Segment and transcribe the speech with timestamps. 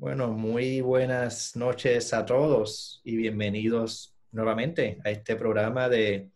[0.00, 6.30] Bueno, muy buenas noches a todos y bienvenidos nuevamente a este programa de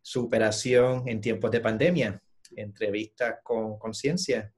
[0.00, 2.22] superación en tiempos de pandemia,
[2.56, 4.50] entrevistas con conciencia.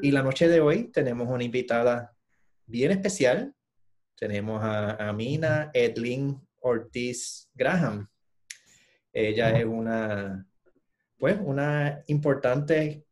[0.00, 2.16] Y la noche de hoy tenemos una invitada
[2.64, 3.54] bien especial.
[4.16, 8.08] Tenemos a Amina Edlin Ortiz Graham.
[9.12, 10.46] Ella es una,
[11.18, 13.04] pues, una importante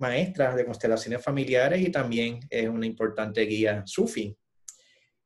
[0.00, 4.36] maestra de constelaciones familiares y también es una importante guía sufi.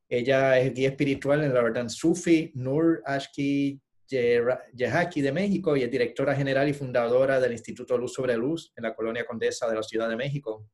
[0.09, 5.91] Ella es guía espiritual en la orden Sufi Nur Ashki Yehaki de México y es
[5.91, 9.83] directora general y fundadora del Instituto Luz sobre Luz en la Colonia Condesa de la
[9.83, 10.69] Ciudad de México,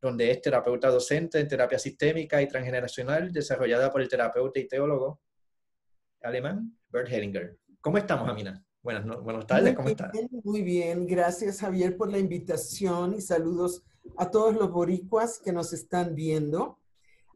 [0.00, 5.20] donde es terapeuta docente en terapia sistémica y transgeneracional desarrollada por el terapeuta y teólogo
[6.22, 7.58] alemán Bert Hellinger.
[7.80, 8.64] ¿Cómo estamos, Amina?
[8.82, 10.10] Buenas, buenas tardes, ¿cómo estás?
[10.42, 13.82] Muy bien, gracias Javier por la invitación y saludos
[14.16, 16.78] a todos los boricuas que nos están viendo.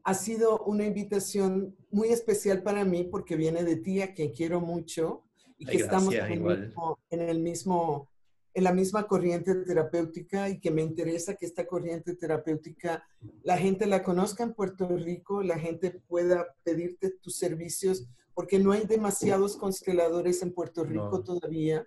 [0.05, 4.63] Ha sido una invitación muy especial para mí porque viene de ti, a quien quiero
[4.63, 5.23] mucho
[5.59, 8.09] y que estamos en el, mismo,
[8.55, 13.05] en la misma corriente terapéutica y que me interesa que esta corriente terapéutica
[13.43, 18.73] la gente la conozca en Puerto Rico, la gente pueda pedirte tus servicios porque no
[18.73, 21.87] hay demasiados consteladores en Puerto Rico todavía.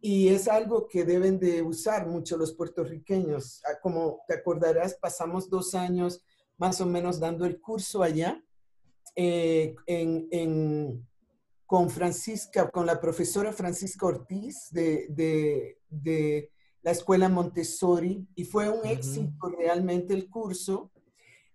[0.00, 3.60] Y es algo que deben de usar mucho los puertorriqueños.
[3.64, 6.24] Ah, como te acordarás, pasamos dos años
[6.58, 8.42] más o menos dando el curso allá
[9.16, 11.06] eh, en,
[11.66, 15.06] con Francisca, con la profesora Francisca Ortiz de,
[15.88, 16.50] de,
[16.82, 20.90] la escuela Montessori y fue un éxito realmente el curso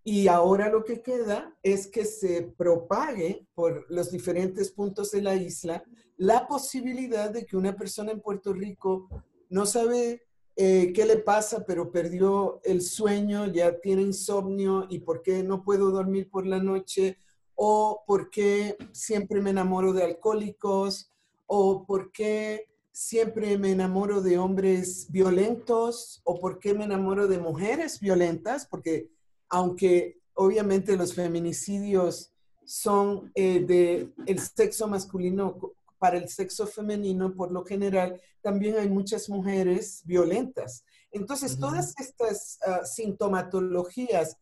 [0.09, 5.35] y ahora lo que queda es que se propague por los diferentes puntos de la
[5.35, 5.83] isla
[6.15, 9.09] la posibilidad de que una persona en Puerto Rico
[9.49, 10.23] no sabe
[10.55, 15.61] eh, qué le pasa, pero perdió el sueño, ya tiene insomnio y por qué no
[15.65, 17.17] puedo dormir por la noche,
[17.55, 21.11] o por qué siempre me enamoro de alcohólicos,
[21.47, 27.39] o por qué siempre me enamoro de hombres violentos, o por qué me enamoro de
[27.39, 29.09] mujeres violentas, porque
[29.49, 32.31] aunque obviamente los feminicidios
[32.65, 35.57] son eh, de el sexo masculino
[35.97, 40.83] para el sexo femenino, por lo general, también hay muchas mujeres violentas.
[41.11, 44.37] Entonces, todas estas ah, sintomatologías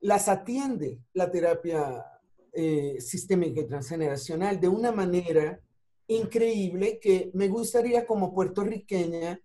[0.00, 2.04] las atiende la terapia
[2.52, 5.60] eh, sistémica y transgeneracional de una manera
[6.06, 9.40] increíble que me gustaría como puertorriqueña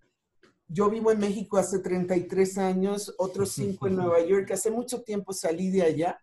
[0.72, 4.52] yo vivo en México hace 33 años, otros cinco en Nueva York.
[4.52, 6.20] Hace mucho tiempo salí de allá,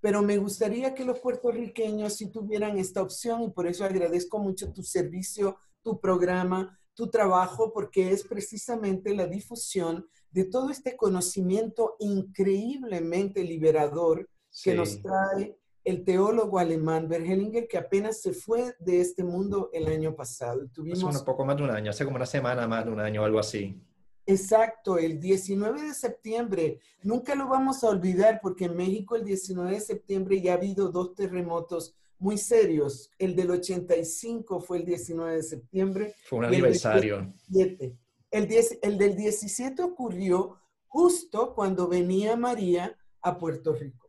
[0.00, 4.72] pero me gustaría que los puertorriqueños sí tuvieran esta opción y por eso agradezco mucho
[4.72, 11.96] tu servicio, tu programa, tu trabajo, porque es precisamente la difusión de todo este conocimiento
[11.98, 14.26] increíblemente liberador
[14.64, 15.59] que nos trae
[15.90, 20.66] el teólogo alemán Bergelinger, que apenas se fue de este mundo el año pasado.
[20.72, 21.04] Tuvimos...
[21.04, 23.24] Hace un poco más de un año, hace como una semana más de un año,
[23.24, 23.80] algo así.
[24.26, 26.78] Exacto, el 19 de septiembre.
[27.02, 30.90] Nunca lo vamos a olvidar porque en México el 19 de septiembre ya ha habido
[30.90, 33.10] dos terremotos muy serios.
[33.18, 36.14] El del 85 fue el 19 de septiembre.
[36.24, 37.32] Fue un aniversario.
[37.52, 37.98] El,
[38.30, 44.08] el, 10, el del 17 ocurrió justo cuando venía María a Puerto Rico.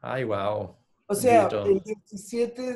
[0.00, 0.77] Ay, wow.
[1.10, 2.74] O sea, el 17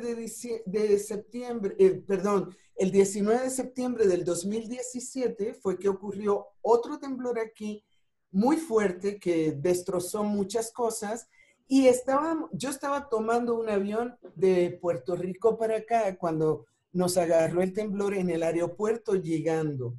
[0.65, 7.39] de, septiembre, eh, perdón, el 19 de septiembre del 2017 fue que ocurrió otro temblor
[7.39, 7.85] aquí
[8.31, 11.29] muy fuerte que destrozó muchas cosas
[11.69, 17.61] y estaba, yo estaba tomando un avión de Puerto Rico para acá cuando nos agarró
[17.61, 19.95] el temblor en el aeropuerto llegando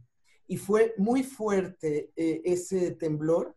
[0.47, 3.55] y fue muy fuerte eh, ese temblor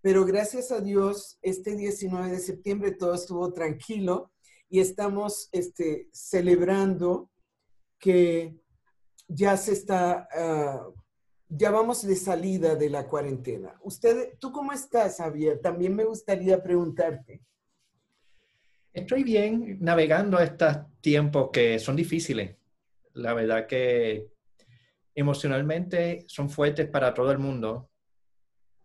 [0.00, 4.32] pero gracias a Dios, este 19 de septiembre todo estuvo tranquilo
[4.68, 7.30] y estamos este, celebrando
[7.98, 8.56] que
[9.26, 10.88] ya se está, ah,
[11.48, 13.74] ya vamos de salida de la cuarentena.
[13.82, 15.60] Usted, ¿tú cómo estás, Javier?
[15.60, 17.42] También me gustaría preguntarte.
[18.92, 22.56] Estoy bien navegando estos tiempos que son difíciles.
[23.14, 24.28] La verdad que
[25.14, 27.90] emocionalmente son fuertes para todo el mundo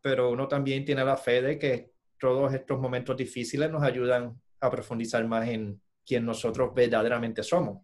[0.04, 4.70] pero uno también tiene la fe de que todos estos momentos difíciles nos ayudan a
[4.70, 7.82] profundizar más en quién nosotros verdaderamente somos.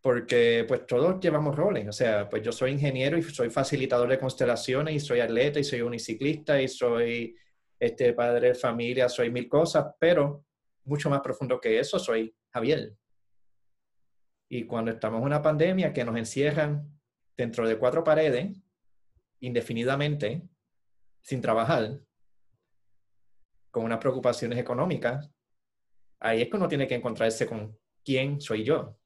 [0.00, 4.20] Porque pues todos llevamos roles, o sea, pues yo soy ingeniero y soy facilitador de
[4.20, 7.36] constelaciones y soy atleta y soy uniciclista y soy
[7.80, 10.44] este padre de familia, soy mil cosas, pero
[10.84, 12.94] mucho más profundo que eso soy Javier.
[14.48, 16.96] Y cuando estamos en una pandemia que nos encierran
[17.36, 18.56] dentro de cuatro paredes,
[19.40, 20.42] indefinidamente
[21.20, 22.00] sin trabajar,
[23.70, 25.30] con unas preocupaciones económicas,
[26.20, 28.98] ahí es que uno tiene que encontrarse con quién soy yo.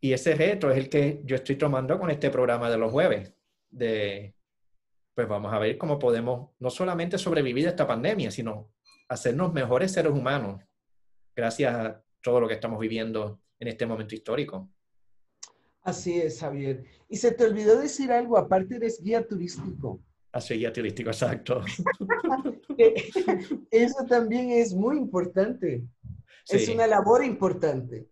[0.00, 3.34] Y ese reto es el que yo estoy tomando con este programa de los jueves,
[3.68, 4.34] de,
[5.14, 8.72] pues vamos a ver cómo podemos no solamente sobrevivir a esta pandemia, sino
[9.08, 10.62] hacernos mejores seres humanos
[11.34, 14.70] gracias a todo lo que estamos viviendo en este momento histórico.
[15.82, 16.84] Así es, Javier.
[17.08, 20.00] Y se te olvidó decir algo, aparte eres guía turístico.
[20.32, 21.62] Así, guía turístico, exacto.
[23.70, 25.84] Eso también es muy importante.
[26.48, 28.08] Es una labor importante.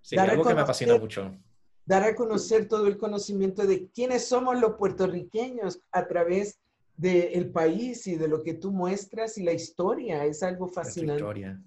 [0.00, 1.36] Sí, algo que me apasiona mucho.
[1.84, 6.60] Dar a conocer todo el conocimiento de quiénes somos los puertorriqueños a través
[6.96, 10.24] del país y de lo que tú muestras y la historia.
[10.24, 11.22] Es algo fascinante.
[11.22, 11.62] Historia.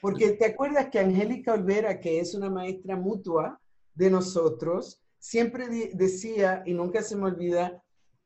[0.00, 3.61] Porque te acuerdas que Angélica Olvera, que es una maestra mutua
[3.94, 7.82] de nosotros, siempre decía, y nunca se me olvida,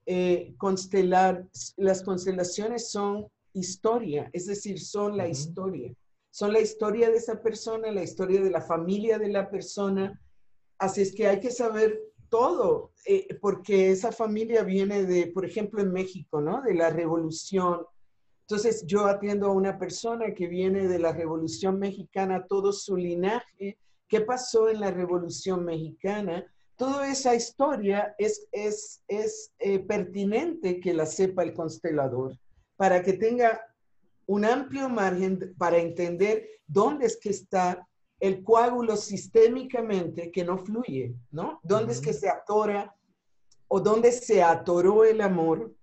[0.06, 1.46] eh, constelar,
[1.76, 5.92] las constelaciones son historia, es decir, son la historia
[6.36, 10.20] son la historia de esa persona, la historia de la familia de la persona.
[10.76, 11.98] Así es que hay que saber
[12.28, 16.60] todo, eh, porque esa familia viene de, por ejemplo, en México, ¿no?
[16.60, 17.86] De la revolución.
[18.42, 23.78] Entonces yo atiendo a una persona que viene de la revolución mexicana, todo su linaje,
[24.08, 26.44] qué pasó en la revolución mexicana.
[26.76, 32.38] Toda esa historia es, es, es eh, pertinente que la sepa el constelador
[32.76, 33.60] para que tenga
[34.26, 37.86] un amplio margen para entender dónde es que está
[38.18, 41.60] el coágulo sistémicamente que no fluye, ¿no?
[41.62, 42.94] ¿Dónde es que se atora
[43.68, 45.74] o dónde se atoró el amor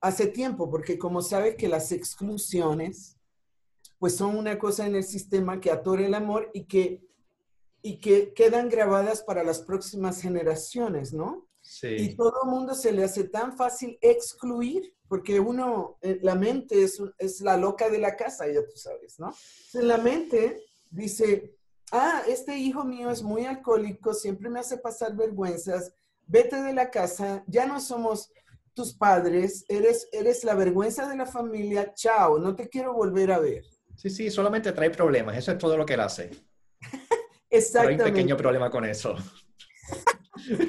[0.00, 0.68] hace tiempo?
[0.68, 3.16] Porque como sabes que las exclusiones,
[3.98, 7.00] pues son una cosa en el sistema que atora el amor y que,
[7.86, 11.46] y que quedan grabadas para las próximas generaciones, ¿no?
[11.60, 11.94] Sí.
[11.96, 16.82] Y todo el mundo se le hace tan fácil excluir porque uno, eh, la mente
[16.82, 19.32] es, es, la loca de la casa, ya tú sabes, ¿no?
[19.74, 21.54] En la mente dice,
[21.92, 25.94] ah, este hijo mío es muy alcohólico, siempre me hace pasar vergüenzas,
[26.26, 28.32] vete de la casa, ya no somos
[28.74, 33.38] tus padres, eres, eres la vergüenza de la familia, chao, no te quiero volver a
[33.38, 33.64] ver.
[33.94, 36.30] Sí, sí, solamente trae problemas, eso es todo lo que él hace.
[37.56, 38.02] Exactamente.
[38.02, 39.16] hay un pequeño problema con eso.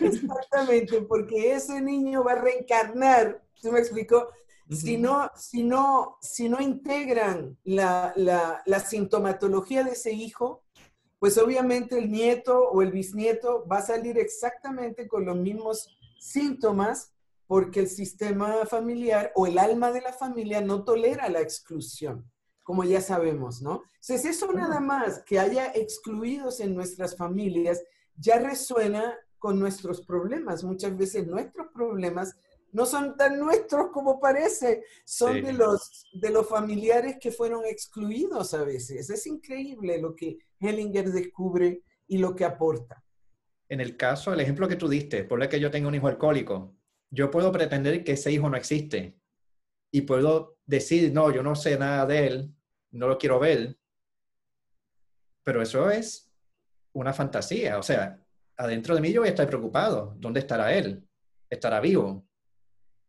[0.01, 4.30] Exactamente, porque ese niño va a reencarnar ¿Se me explicó?
[4.69, 10.63] si, no, si, no, si no integran la, la, la, sintomatología de ese hijo,
[11.19, 17.13] pues obviamente el nieto o el bisnieto va a salir exactamente con los mismos síntomas
[17.48, 22.30] porque el sistema familiar o el alma de la familia no tolera la exclusión,
[22.68, 23.84] como ya sabemos, ¿no?
[23.94, 27.81] Entonces, eso nada más que haya excluidos en nuestras familias
[28.18, 30.66] ya resuena con nuestros problemas.
[30.66, 32.36] Muchas veces nuestros problemas
[32.74, 38.54] no son tan nuestros como parece, son de, los, de los familiares que fueron excluidos
[38.54, 39.10] a veces.
[39.10, 43.02] Es increíble lo que Hellinger descubre y lo que aporta.
[43.69, 46.10] En el caso, el ejemplo que tú diste, por el que yo tengo un hijo
[46.10, 46.75] alcohólico,
[47.12, 49.18] yo puedo pretender que ese hijo no existe
[49.90, 52.56] y puedo decir, no, yo no sé nada de él,
[52.98, 53.78] no lo quiero ver,
[55.44, 56.30] pero eso es
[56.94, 58.20] una fantasía, o sea,
[58.58, 61.08] adentro de mí yo voy a estar preocupado, ¿dónde estará él?
[61.50, 62.26] ¿Estará vivo?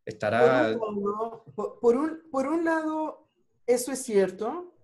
[0.04, 0.78] Estará...
[0.78, 3.28] Por un, por, un, lado,
[3.66, 4.74] eso es cierto,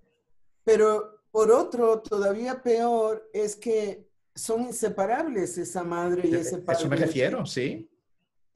[0.64, 6.80] pero por otro, todavía peor, es que son inseparables esa madre y ese padre.
[6.80, 7.90] Eso me refiero, sí.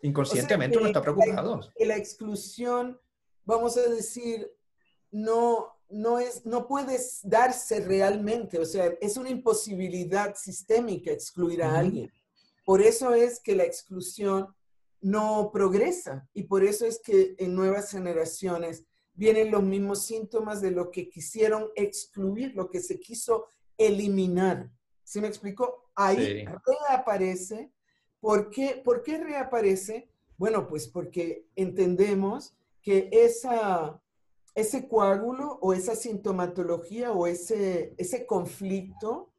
[0.01, 1.61] Inconscientemente uno está preocupado.
[1.77, 2.99] Que la exclusión,
[3.45, 4.51] vamos a decir,
[5.11, 11.79] no, no, es, no puede darse realmente, o sea, es una imposibilidad sistémica excluir a
[11.79, 12.13] alguien.
[12.65, 14.55] Por eso es que la exclusión
[15.01, 20.71] no progresa y por eso es que en nuevas generaciones vienen los mismos síntomas de
[20.71, 24.71] lo que quisieron excluir, lo que se quiso eliminar.
[25.03, 25.91] ¿Sí me explico?
[25.95, 26.45] Ahí
[26.89, 27.73] reaparece.
[28.21, 28.81] ¿Por qué?
[28.85, 30.09] ¿Por qué reaparece?
[30.37, 34.01] Bueno, pues porque entendemos que esa,
[34.59, 39.33] ese coágulo o esa sintomatología o ese, ese conflicto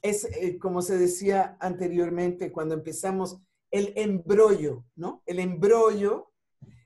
[0.00, 3.38] es, eh, como se decía anteriormente cuando empezamos
[3.70, 5.22] el embrollo, ¿no?
[5.26, 6.30] El embrollo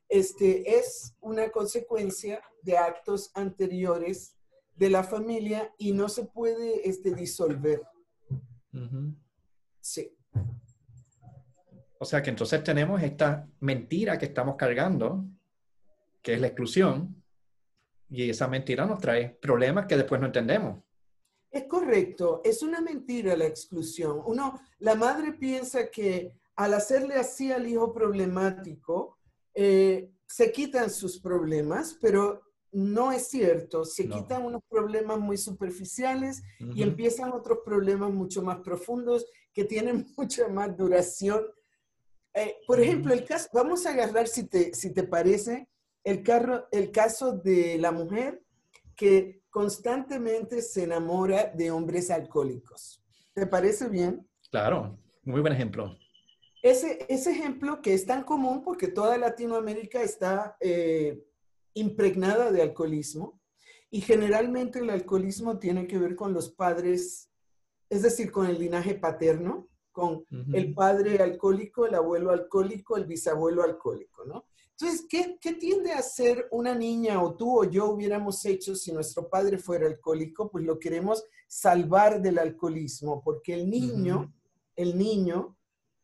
[0.09, 4.35] este, es una consecuencia de actos anteriores
[4.75, 7.83] de la familia y no se puede este, disolver.
[9.81, 10.17] Sí.
[11.99, 15.25] O sea que entonces tenemos esta mentira que estamos cargando,
[16.23, 17.19] que es la exclusión,
[18.11, 20.83] y esa mentira nos trae problemas que después no entendemos.
[21.51, 24.21] Es correcto, es una mentira la exclusión.
[24.27, 29.19] Uno, la madre piensa que al hacerle así al hijo problemático,
[29.55, 33.85] eh, se quitan sus problemas, pero no es cierto.
[33.85, 36.43] Se quitan unos problemas muy superficiales
[36.75, 39.25] y empiezan otros problemas mucho más profundos
[39.55, 41.45] que tienen mucha más duración.
[42.35, 45.69] Eh, por ejemplo, el caso, vamos a agarrar, si te, si te parece,
[46.05, 48.43] el, carro, el caso de la mujer
[48.97, 53.03] que constantemente se enamora de hombres alcohólicos.
[53.33, 54.27] ¿Te parece bien?
[54.51, 55.97] Claro, muy buen ejemplo.
[56.63, 61.23] Ese, ese ejemplo que es tan común porque toda Latinoamérica está eh,
[61.75, 63.41] impregnada de alcoholismo
[63.91, 67.31] y generalmente el alcoholismo tiene que ver con los padres,
[67.89, 73.63] es decir, con el linaje paterno, con el padre alcohólico, el abuelo alcohólico, el bisabuelo
[73.63, 74.47] alcohólico, ¿no?
[74.81, 78.93] Entonces, ¿qué, ¿qué, tiende a ser una niña o tú o yo hubiéramos hecho si
[78.93, 80.51] nuestro padre fuera alcohólico?
[80.51, 84.33] Pues lo queremos salvar del alcoholismo, porque el niño,
[84.77, 85.57] el niño,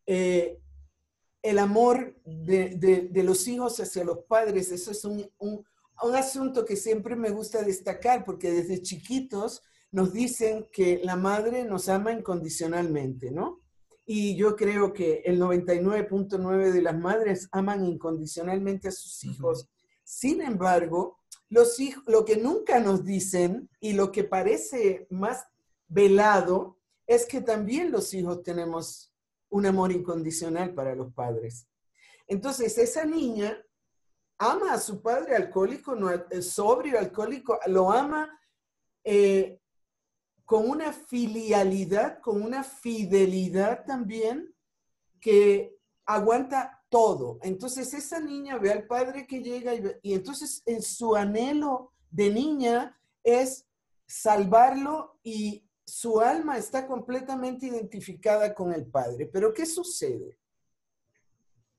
[0.06, 0.58] eh,
[1.40, 5.64] el amor de, de, los hijos hacia los padres, eso es un, un,
[6.02, 9.62] un asunto que siempre me gusta destacar, porque desde chiquitos
[9.92, 13.60] nos dicen que la madre nos ama incondicionalmente, ¿no?
[14.06, 19.68] Y yo creo que el 99.9 de las madres aman incondicionalmente a sus hijos.
[20.02, 21.18] Sin embargo,
[21.48, 25.46] los hijos, lo que nunca nos dicen y lo que parece más
[25.88, 29.14] velado es que también los hijos tenemos
[29.48, 31.68] un amor incondicional para los padres.
[32.26, 33.62] Entonces, esa niña
[34.38, 36.10] ama a su padre alcohólico, no,
[36.42, 38.38] sobrio alcohólico, lo ama
[39.04, 39.60] eh,
[40.44, 44.54] con una filialidad, con una fidelidad también
[45.20, 47.38] que aguanta todo.
[47.42, 49.72] Entonces esa niña ve al padre que llega
[50.02, 53.66] y, entonces en su anhelo de niña es
[54.06, 59.26] salvarlo y su alma está completamente identificada con el padre.
[59.26, 60.38] Pero ¿qué sucede?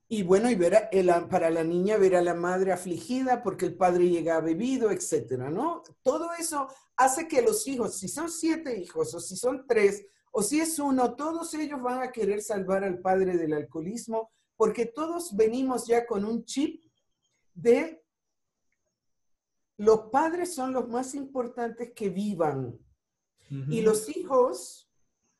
[0.08, 0.88] Y bueno, y ver
[1.28, 5.82] para la niña ver a la madre afligida porque el padre llega bebido, etcétera, ¿no?
[6.02, 10.42] Todo eso hace que los hijos, si son siete hijos o si son tres o
[10.42, 15.34] si es uno, todos ellos van a querer salvar al padre del alcoholismo porque todos
[15.34, 16.84] venimos ya con un chip
[17.52, 18.02] de
[19.76, 22.78] los padres son los más importantes que vivan
[23.48, 24.90] y los hijos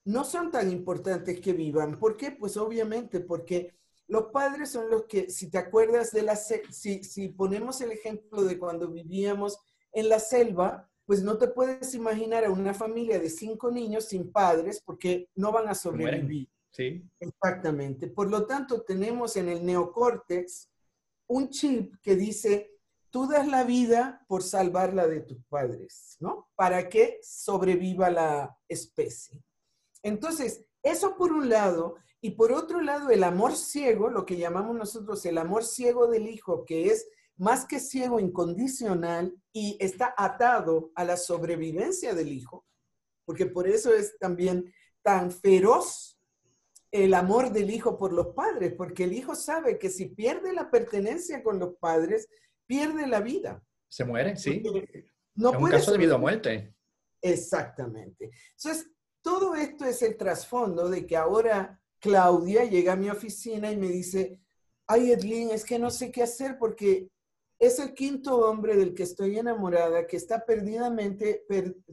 [0.05, 1.99] no son tan importantes que vivan.
[1.99, 2.31] ¿Por qué?
[2.31, 3.76] Pues obviamente porque
[4.09, 8.45] los padres son los que, si te acuerdas de la, si, si ponemos el ejemplo
[8.45, 9.59] de cuando vivíamos
[9.93, 14.31] en la selva, pues no te puedes imaginar a una familia de cinco niños sin
[14.31, 16.49] padres porque no van a sobrevivir.
[16.71, 17.03] Sí.
[17.21, 18.07] Exactamente.
[18.09, 20.69] Por lo tanto, tenemos en el neocórtex
[21.29, 22.73] un chip que dice,
[23.11, 26.51] tú das la vida por salvarla de tus padres, ¿no?
[26.55, 29.43] Para que sobreviva la especie.
[30.03, 31.97] Entonces, eso por un lado,
[32.27, 36.27] y por otro lado, el amor ciego, lo que llamamos nosotros el amor ciego del
[36.27, 42.67] hijo, que es más que ciego incondicional y está atado a la sobrevivencia del hijo,
[43.25, 46.21] porque por eso es también tan feroz
[46.91, 50.69] el amor del hijo por los padres, porque el hijo sabe que si pierde la
[50.69, 52.29] pertenencia con los padres,
[52.67, 53.63] pierde la vida.
[53.89, 54.65] Se muere, sí.
[55.37, 56.75] No es un caso de vida o muerte.
[57.23, 58.33] Exactamente.
[58.57, 58.91] Entonces,
[59.23, 63.89] todo esto es el trasfondo de que ahora Claudia llega a mi oficina y me
[63.89, 64.41] dice,
[64.87, 67.11] ay Edlin, es que no sé qué hacer porque
[67.59, 71.45] es el quinto hombre del que estoy enamorada, que está perdidamente,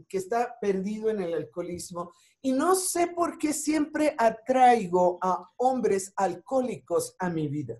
[0.07, 2.11] que está perdido en el alcoholismo
[2.43, 7.79] y no sé por qué siempre atraigo a hombres alcohólicos a mi vida.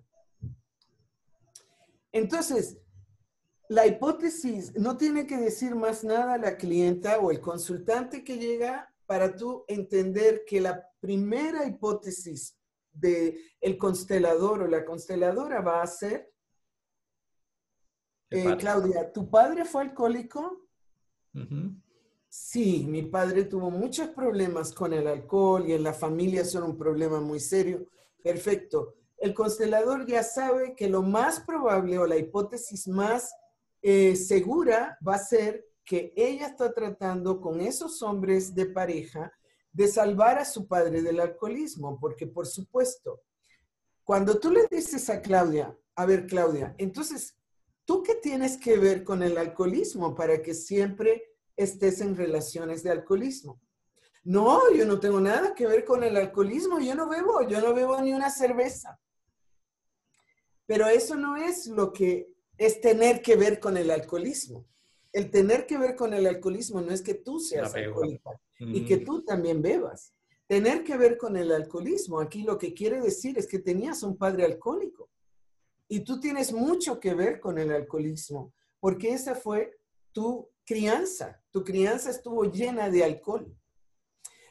[2.10, 2.78] Entonces,
[3.68, 8.92] la hipótesis no tiene que decir más nada la clienta o el consultante que llega
[9.06, 12.56] para tú entender que la primera hipótesis
[12.92, 16.32] de el constelador o la consteladora va a ser,
[18.30, 20.68] eh, Claudia, ¿tu padre fue alcohólico?
[22.28, 26.76] Sí, mi padre tuvo muchos problemas con el alcohol y en la familia son un
[26.76, 27.86] problema muy serio.
[28.22, 28.94] Perfecto.
[29.18, 33.34] El constelador ya sabe que lo más probable o la hipótesis más
[33.82, 39.32] eh, segura va a ser que ella está tratando con esos hombres de pareja
[39.72, 43.22] de salvar a su padre del alcoholismo, porque por supuesto,
[44.04, 47.36] cuando tú le dices a Claudia, a ver Claudia, entonces,
[47.84, 52.90] ¿tú qué tienes que ver con el alcoholismo para que siempre estés en relaciones de
[52.90, 53.60] alcoholismo?
[54.22, 57.74] No, yo no tengo nada que ver con el alcoholismo, yo no bebo, yo no
[57.74, 58.98] bebo ni una cerveza.
[60.66, 64.64] Pero eso no es lo que es tener que ver con el alcoholismo
[65.14, 68.98] el tener que ver con el alcoholismo no es que tú seas alcohólica y que
[68.98, 70.12] tú también bebas.
[70.48, 74.18] Tener que ver con el alcoholismo, aquí lo que quiere decir es que tenías un
[74.18, 75.08] padre alcohólico
[75.88, 79.78] Y tú tienes mucho que ver con el alcoholismo, porque esa fue
[80.12, 81.40] tu crianza.
[81.52, 83.56] Tu crianza estuvo llena de alcohol.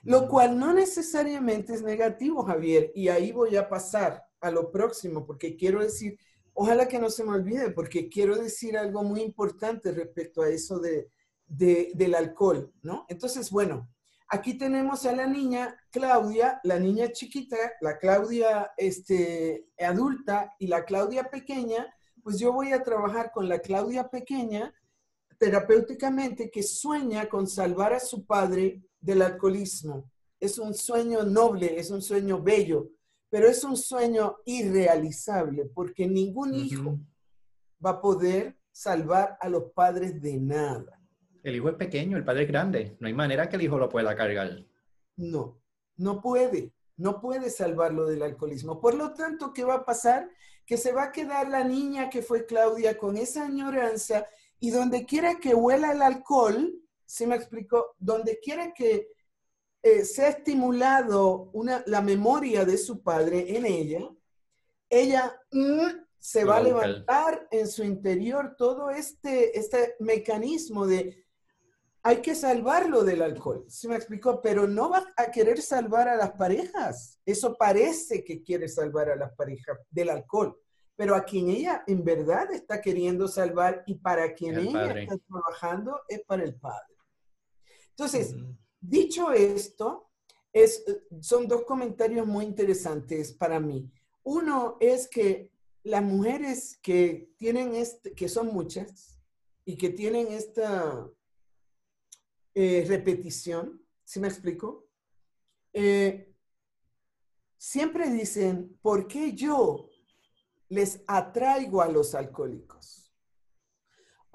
[0.03, 2.91] Lo cual no necesariamente es negativo, Javier.
[2.95, 6.17] Y ahí voy a pasar a lo próximo, porque quiero decir,
[6.53, 10.79] ojalá que no se me olvide, porque quiero decir algo muy importante respecto a eso
[10.79, 11.09] de,
[11.47, 13.05] del alcohol, ¿no?
[13.09, 13.89] Entonces, bueno,
[14.29, 20.85] aquí tenemos a la niña Claudia, la niña chiquita, la Claudia este, adulta y la
[20.85, 21.93] Claudia pequeña,
[22.23, 24.73] pues yo voy a trabajar con la Claudia pequeña
[25.37, 30.09] terapéuticamente que sueña con salvar a su padre del alcoholismo.
[30.39, 32.89] Es un sueño noble, es un sueño bello,
[33.33, 36.99] pero es un sueño irrealizable porque ningún hijo
[37.83, 41.01] va a poder salvar a los padres de nada.
[41.41, 42.95] El hijo es pequeño, el padre es grande.
[42.99, 44.63] No hay manera que el hijo lo pueda cargar.
[45.15, 45.59] No,
[45.97, 46.73] no puede.
[46.95, 48.79] No puede salvarlo del alcoholismo.
[48.79, 50.29] Por lo tanto, ¿qué va a pasar?
[50.63, 54.27] Que se va a quedar la niña que fue Claudia con esa añoranza
[54.59, 56.71] y donde quiera que huela el alcohol,
[57.03, 57.95] ¿se me explicó?
[57.97, 59.07] Donde quiera que
[59.83, 64.09] eh, sea estimulado una, la memoria de su padre en ella,
[64.89, 65.87] ella mm,
[66.17, 71.21] se va a levantar en su interior todo este, este mecanismo de
[72.05, 73.63] hay que salvarlo del alcohol.
[73.69, 74.41] ¿Se me explicó?
[74.41, 77.17] Pero no va a querer salvar a las parejas.
[77.25, 80.57] Eso parece que quiere salvar a las parejas del alcohol
[80.95, 86.01] pero a quien ella en verdad está queriendo salvar y para quien ella está trabajando
[86.07, 86.95] es para el Padre.
[87.89, 88.35] Entonces,
[88.83, 90.09] dicho esto,
[90.51, 90.83] es,
[91.21, 93.91] son dos comentarios muy interesantes para mí.
[94.23, 95.51] Uno es que
[95.83, 99.19] las mujeres que tienen este, que son muchas
[99.65, 101.09] y que tienen esta
[102.53, 104.87] eh, repetición, ¿sí me explico?
[105.73, 106.33] Eh,
[107.57, 109.89] siempre dicen, ¿por qué yo
[110.73, 113.02] les atraigo a los alcohólicos.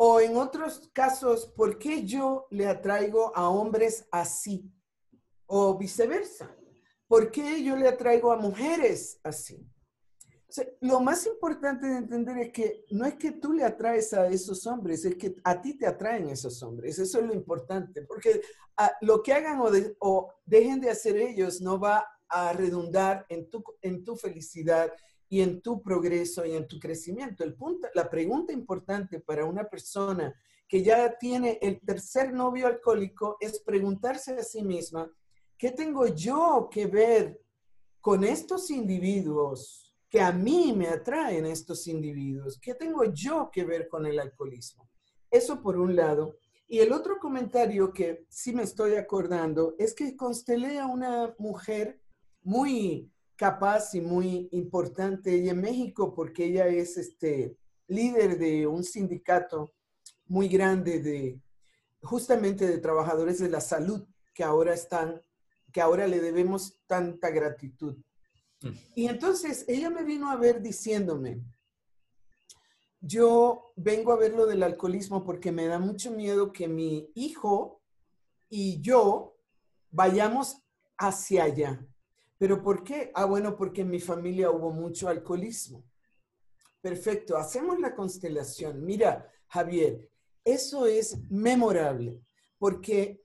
[0.00, 4.72] O en otros casos, ¿por qué yo le atraigo a hombres así?
[5.46, 6.54] O viceversa.
[7.08, 9.68] ¿Por qué yo le atraigo a mujeres así?
[10.80, 14.66] lo más importante de entender es que no es que tú le atraes a esos
[14.66, 16.98] hombres, es que a ti te atraen esos hombres.
[16.98, 18.40] Eso es lo importante, porque
[18.78, 19.68] ah, lo que hagan o,
[20.00, 24.90] o, dejen de hacer ellos no va a redundar en tu, en tu felicidad
[25.28, 27.44] y en tu progreso y en tu crecimiento.
[27.44, 30.34] El punto, la pregunta importante para una persona
[30.66, 35.10] que ya tiene el tercer novio alcohólico es preguntarse a sí misma,
[35.56, 37.40] ¿qué tengo yo que ver
[38.00, 42.58] con estos individuos que a mí me atraen estos individuos?
[42.60, 44.88] ¿Qué tengo yo que ver con el alcoholismo?
[45.30, 46.36] Eso por un lado.
[46.66, 52.00] Y el otro comentario que sí me estoy acordando es que constelé a una mujer
[52.42, 58.82] muy capaz y muy importante ella en México porque ella es este, líder de un
[58.82, 59.72] sindicato
[60.26, 61.40] muy grande de
[62.02, 65.22] justamente de trabajadores de la salud que ahora están,
[65.72, 67.96] que ahora le debemos tanta gratitud.
[68.62, 68.70] Mm.
[68.96, 71.40] Y entonces ella me vino a ver diciéndome,
[73.00, 77.80] yo vengo a ver lo del alcoholismo porque me da mucho miedo que mi hijo
[78.48, 79.36] y yo
[79.90, 80.60] vayamos
[80.96, 81.86] hacia allá.
[82.38, 83.10] ¿Pero por qué?
[83.14, 85.84] Ah, bueno, porque en mi familia hubo mucho alcoholismo.
[86.80, 88.84] Perfecto, hacemos la constelación.
[88.84, 90.08] Mira, Javier,
[90.44, 92.20] eso es memorable,
[92.56, 93.20] porque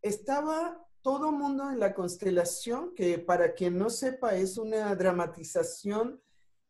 [0.00, 6.22] estaba todo mundo en la constelación, que para quien no sepa es una dramatización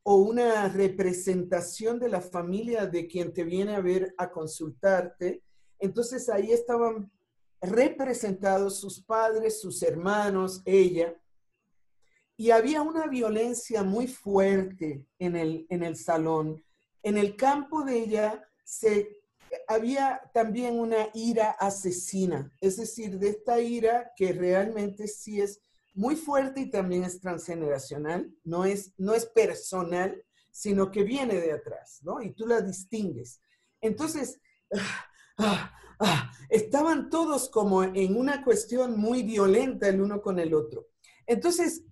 [0.02, 5.42] o una representación de la familia de quien te viene a ver a consultarte.
[5.78, 7.10] Entonces ahí estaban
[7.60, 11.14] representados sus padres, sus hermanos, ella
[12.36, 16.62] y había una violencia muy fuerte en el, en el salón.
[17.02, 19.20] En el campo de ella se,
[19.68, 25.60] había también una ira asesina, es decir, de esta ira que realmente sí es
[25.94, 30.22] muy fuerte y también es transgeneracional, no es, no es personal,
[30.52, 32.20] sino que viene de atrás, ¿no?
[32.22, 33.40] Y tú la distingues.
[33.80, 34.40] Entonces,
[34.74, 35.06] ah,
[35.38, 40.88] ah, ah, estaban todos como en una cuestión muy violenta el uno con el otro.
[41.26, 41.82] Entonces,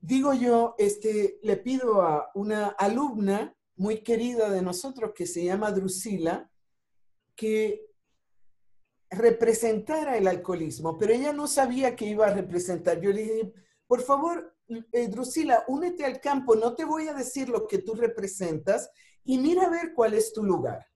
[0.00, 5.70] digo yo, este, le pido a una alumna muy querida de nosotros que se llama
[5.70, 6.50] Drusila,
[7.34, 7.86] que
[9.10, 13.00] representara el alcoholismo, pero ella no sabía que iba a representar.
[13.00, 13.54] Yo le dije,
[13.86, 17.94] por favor, eh, Drusila, únete al campo, no te voy a decir lo que tú
[17.94, 18.90] representas
[19.24, 20.86] y mira a ver cuál es tu lugar.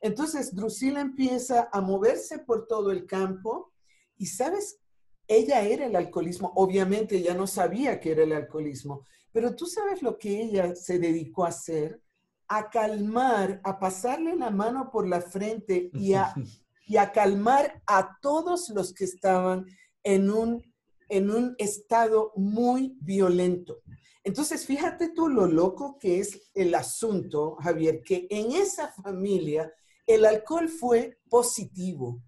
[0.00, 3.72] Entonces, Drusila empieza a moverse por todo el campo
[4.16, 4.80] y ¿sabes
[5.26, 10.02] ella era el alcoholismo, obviamente ella no sabía que era el alcoholismo, pero tú sabes
[10.02, 12.00] lo que ella se dedicó a hacer,
[12.48, 16.34] a calmar, a pasarle la mano por la frente y a,
[16.86, 19.66] y a calmar a todos los que estaban
[20.02, 20.62] en un,
[21.08, 23.82] en un estado muy violento.
[24.22, 29.72] Entonces, fíjate tú lo loco que es el asunto, Javier, que en esa familia
[30.06, 32.22] el alcohol fue positivo,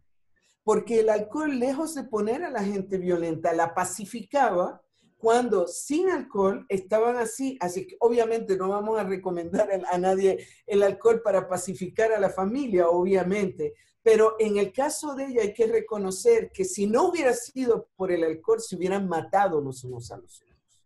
[0.66, 4.83] porque el alcohol, lejos de poner a la gente violenta, la pacificaba
[5.16, 7.57] cuando sin alcohol estaban así.
[7.61, 12.31] Así que obviamente no vamos a recomendar a nadie el alcohol para pacificar a la
[12.31, 13.74] familia, obviamente.
[14.02, 18.11] Pero en el caso de ella hay que reconocer que si no hubiera sido por
[18.11, 20.83] el alcohol, se hubieran matado los unos a los otros.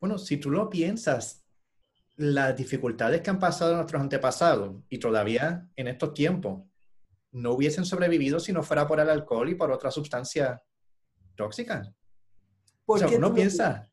[0.00, 1.44] Bueno, si tú lo piensas,
[2.16, 6.62] las dificultades que han pasado nuestros antepasados y todavía en estos tiempos
[7.32, 10.62] no hubiesen sobrevivido si no fuera por el alcohol y por otra sustancia
[11.34, 11.82] tóxica.
[12.86, 13.88] O sea, uno piensa,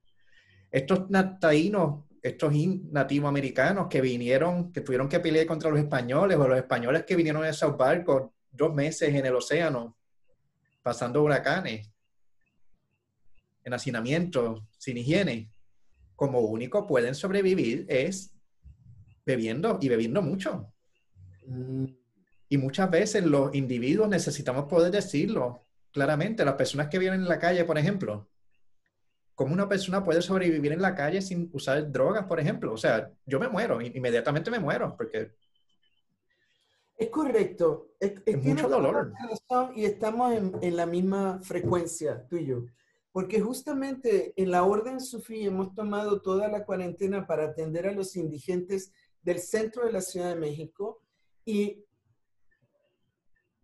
[0.72, 1.08] estos
[1.40, 2.52] taínos, estos
[2.92, 7.16] nativos americanos que vinieron, que tuvieron que pelear contra los españoles, o los españoles que
[7.16, 9.98] vinieron en esos barcos dos meses en el océano,
[10.82, 11.92] pasando huracanes,
[13.64, 15.52] en hacinamiento, sin higiene,
[16.16, 18.34] como único pueden sobrevivir es
[19.26, 20.74] bebiendo y bebiendo mucho.
[21.46, 21.86] Mm.
[22.50, 26.46] Y muchas veces los individuos necesitamos poder decirlo claramente.
[26.46, 28.30] Las personas que viven en la calle, por ejemplo,
[29.36, 32.74] ¿cómo una persona puede sobrevivir en la calle sin usar drogas, por ejemplo?
[32.74, 35.34] O sea, yo me muero, inmediatamente me muero, porque...
[36.96, 37.92] Es correcto.
[38.00, 39.14] Es, mucho dolor.
[39.76, 42.66] y estamos en, en, la misma frecuencia, tú y yo.
[43.12, 48.16] Porque justamente en la Orden Sufí hemos tomado toda la cuarentena para atender a los
[48.16, 51.04] indigentes del centro de la Ciudad de México.
[51.46, 51.87] Y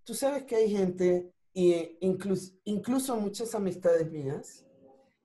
[0.04, 4.66] tú sabes que hay gente, e incluso, incluso muchas amistades mías,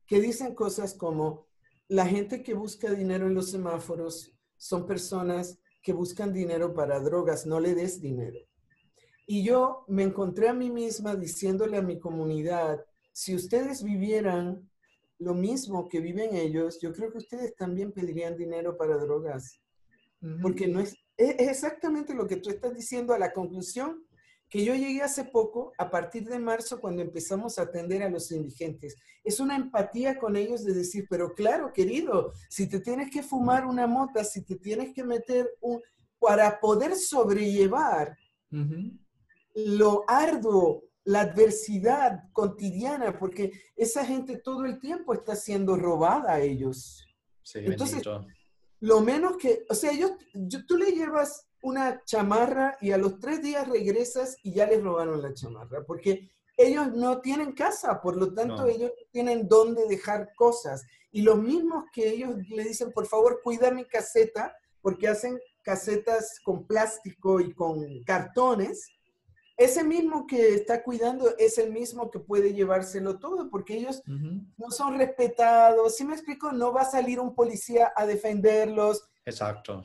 [0.07, 1.47] que dicen cosas como,
[1.89, 7.47] la gente que busca dinero en los semáforos son personas que buscan dinero para drogas,
[7.47, 8.39] no le des dinero.
[9.27, 14.71] Y yo me encontré a mí misma diciéndole a mi comunidad, si ustedes vivieran
[15.19, 19.61] lo mismo que viven ellos, yo creo que ustedes también pedirían dinero para drogas.
[20.43, 24.05] Porque no es, es, exactamente lo que tú estás diciendo a la conclusión
[24.49, 28.31] que yo llegué hace poco, a partir de marzo, cuando empezamos a atender a los
[28.33, 28.97] indigentes.
[29.23, 33.67] Es una empatía con ellos de decir, pero claro, querido, si te tienes que fumar
[33.67, 35.81] una mota, si te tienes que meter un...
[36.19, 38.17] para poder sobrellevar
[39.55, 46.41] lo arduo, la adversidad cotidiana, porque esa gente todo el tiempo está siendo robada a
[46.41, 47.07] ellos.
[47.43, 48.03] Sí, Entonces,
[48.81, 50.17] lo menos que, o sea, yo,
[50.67, 55.23] tú le llevas una chamarra y a los tres días regresas y ya les robaron
[55.23, 60.35] la chamarra, porque ellos no tienen casa, por lo tanto ellos no tienen dónde dejar
[60.35, 60.85] cosas.
[61.11, 66.41] Y los mismos que ellos le dicen, por favor, cuida mi caseta, porque hacen casetas
[66.45, 68.91] con plástico y con cartones,
[69.59, 74.71] ese mismo que está cuidando es el mismo que puede llevárselo todo, porque ellos no
[74.71, 75.97] son respetados.
[75.97, 79.03] Si me explico, no va a salir un policía a defenderlos.
[79.27, 79.85] Exacto.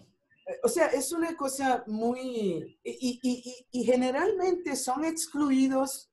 [0.63, 2.79] O sea, es una cosa muy...
[2.84, 6.12] Y, generalmente son excluidos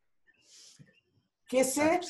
[1.48, 2.00] que se, ah,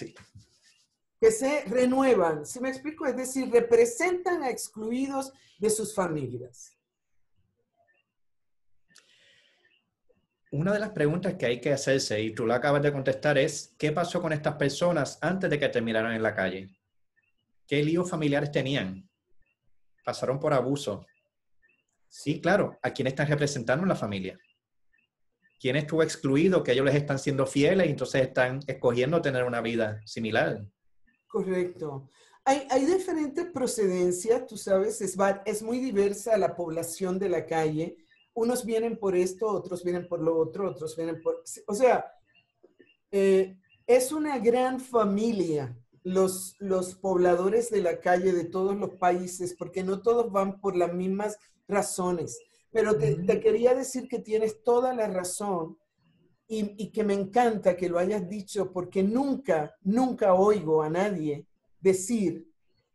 [1.20, 2.44] que se renuevan.
[2.44, 6.76] Si me explico, es decir, representan a excluidos de sus familias.
[10.52, 13.74] Una de las preguntas que hay que hacerse, y tú la acabas de contestar, es
[13.78, 16.68] ¿qué pasó con estas personas antes de que terminaran en la calle?
[17.66, 19.08] ¿Qué líos familiares tenían?
[20.04, 21.06] ¿Pasaron por abuso?
[22.10, 22.76] Sí, claro.
[22.82, 24.38] ¿A quién están representando en la familia?
[25.60, 29.60] ¿Quién estuvo excluido que ellos les están siendo fieles y entonces están escogiendo tener una
[29.60, 30.64] vida similar?
[31.28, 32.08] Correcto.
[32.44, 37.96] Hay, hay diferentes procedencias, tú sabes, es, es muy diversa la población de la calle.
[38.34, 41.44] Unos vienen por esto, otros vienen por lo otro, otros vienen por...
[41.66, 42.06] O sea,
[43.12, 49.54] eh, es una gran familia los, los pobladores de la calle de todos los países,
[49.56, 51.38] porque no todos van por las mismas
[51.70, 52.38] razones.
[52.72, 55.76] Pero te, quería decir que tienes toda la razón
[56.46, 61.46] y, y, que me encanta que lo hayas dicho porque nunca, nunca oigo a nadie
[61.80, 62.50] decir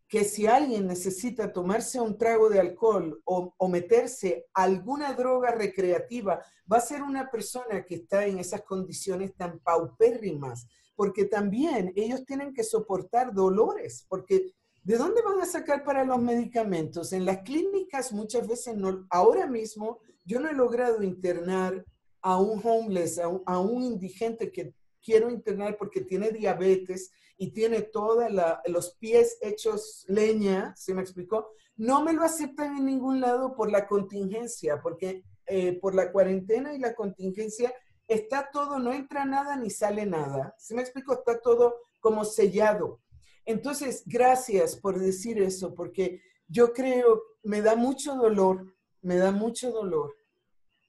[0.07, 6.41] que si alguien necesita tomarse un trago de alcohol o, o, meterse alguna droga recreativa,
[6.71, 12.23] va a ser una persona que está en esas condiciones tan paupérrimas, porque también ellos
[12.25, 14.53] tienen que soportar dolores, porque
[14.85, 17.11] ¿De dónde van a sacar para los medicamentos?
[17.11, 21.83] En las clínicas muchas veces no, ahora mismo yo no he logrado internar
[22.21, 28.25] a un homeless, a un, indigente que, quiero internar porque tiene diabetes y tiene todos
[28.67, 31.49] los pies hechos leña, ¿se me explicó?
[31.75, 36.75] No me lo aceptan en ningún lado por la contingencia, porque eh, por la cuarentena
[36.75, 37.73] y la contingencia
[38.07, 40.53] está todo, no entra nada ni sale nada.
[40.59, 41.13] ¿Se me explicó?
[41.13, 42.99] Está todo como sellado.
[43.45, 49.71] Entonces, gracias por decir eso, porque yo creo, me da mucho dolor, me da mucho
[49.71, 50.15] dolor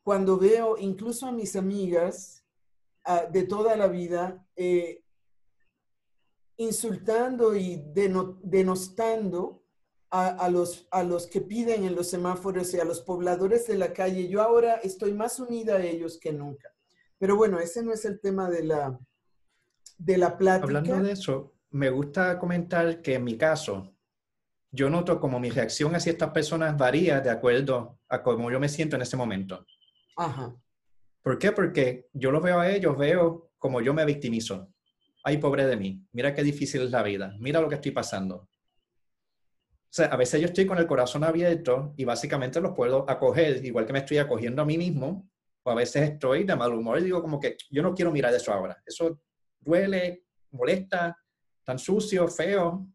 [0.02, 2.44] cuando veo incluso a mis amigas
[3.04, 5.02] ah, de toda la vida eh,
[6.58, 9.64] insultando y denostando
[10.10, 13.92] a, los, a los que piden en los semáforos y a los pobladores de la
[13.92, 14.28] calle.
[14.28, 16.72] Yo ahora estoy más unida a ellos que nunca.
[17.18, 18.98] Pero bueno, ese no es el tema de la,
[19.98, 20.78] de la plática.
[20.78, 23.94] Hablando de eso, me gusta comentar que en mi caso,
[24.70, 28.68] yo noto como mi reacción hacia estas personas varía de acuerdo a cómo yo me
[28.68, 29.66] siento en ese momento.
[30.16, 30.56] Ajá.
[31.22, 31.52] ¿Por qué?
[31.52, 34.72] Porque yo los veo a ellos, veo como yo me victimizo.
[35.22, 38.36] Ay, pobre de mí, mira qué difícil es la vida, mira lo que estoy pasando.
[38.36, 43.62] O sea, a veces yo estoy con el corazón abierto y básicamente los puedo acoger,
[43.64, 45.28] igual que me estoy acogiendo a mí mismo,
[45.62, 48.32] o a veces estoy de mal humor y digo como que yo no quiero mirar
[48.34, 48.82] eso ahora.
[48.86, 49.20] Eso
[49.60, 51.18] duele, molesta,
[51.66, 52.86] tan sucio, feo.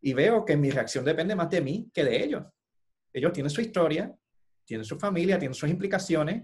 [0.00, 2.44] Y veo que mi reacción depende más de mí que de ellos.
[3.12, 4.12] Ellos tienen su historia,
[4.64, 6.42] tiene su familia, tiene sus implicaciones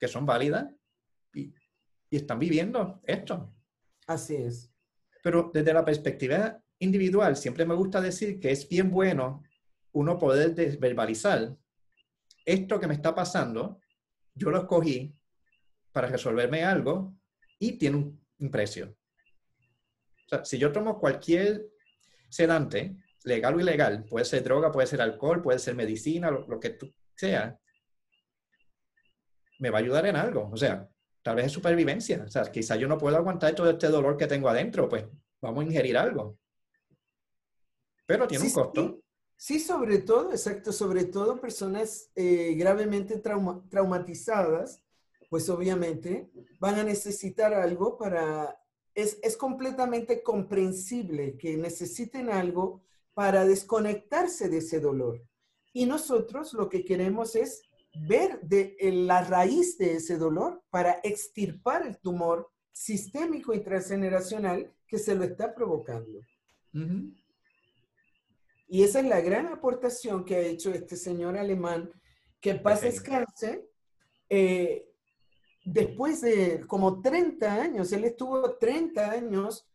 [0.00, 0.66] que son válidas
[1.34, 1.54] y,
[2.10, 3.52] están viviendo esto.
[4.06, 4.72] Así es.
[5.22, 9.42] Pero desde la perspectiva individual, siempre me gusta decir que es bien bueno
[9.92, 11.56] uno poder verbalizar
[12.44, 13.80] esto que me está pasando,
[14.32, 15.12] yo lo escogí
[15.90, 17.16] para resolverme algo
[17.58, 17.96] y tiene
[18.38, 18.96] un precio.
[20.26, 21.66] O sea, si yo tomo cualquier
[22.30, 26.70] sedante, legal o ilegal, puede ser droga, puede ser alcohol, puede ser medicina, lo, que
[26.70, 27.58] tú sea,
[29.58, 30.50] me va a ayudar en algo.
[30.52, 30.88] O sea,
[31.22, 32.22] tal vez es supervivencia.
[32.24, 35.04] O sea, quizá yo no puedo aguantar todo este dolor que tengo adentro, pues
[35.40, 36.38] vamos a ingerir algo.
[38.06, 39.00] Pero tiene un costo.
[39.36, 44.82] Sí, sobre todo, exacto, sobre todo personas eh, gravemente traumatizadas,
[45.28, 48.56] pues obviamente van a necesitar algo para...
[48.94, 52.82] Es, es completamente comprensible que necesiten algo
[53.14, 55.22] para desconectarse de ese dolor.
[55.72, 57.62] Y nosotros lo que queremos es
[58.08, 58.76] ver de
[59.06, 65.24] la raíz de ese dolor para extirpar el tumor sistémico y transgeneracional que se lo
[65.24, 66.20] está provocando.
[68.66, 71.90] Y esa es la gran aportación que ha hecho este señor alemán,
[72.40, 73.68] que paz descanse,
[74.28, 74.90] eh,
[75.64, 79.66] después de como 30 años, él estuvo 30 años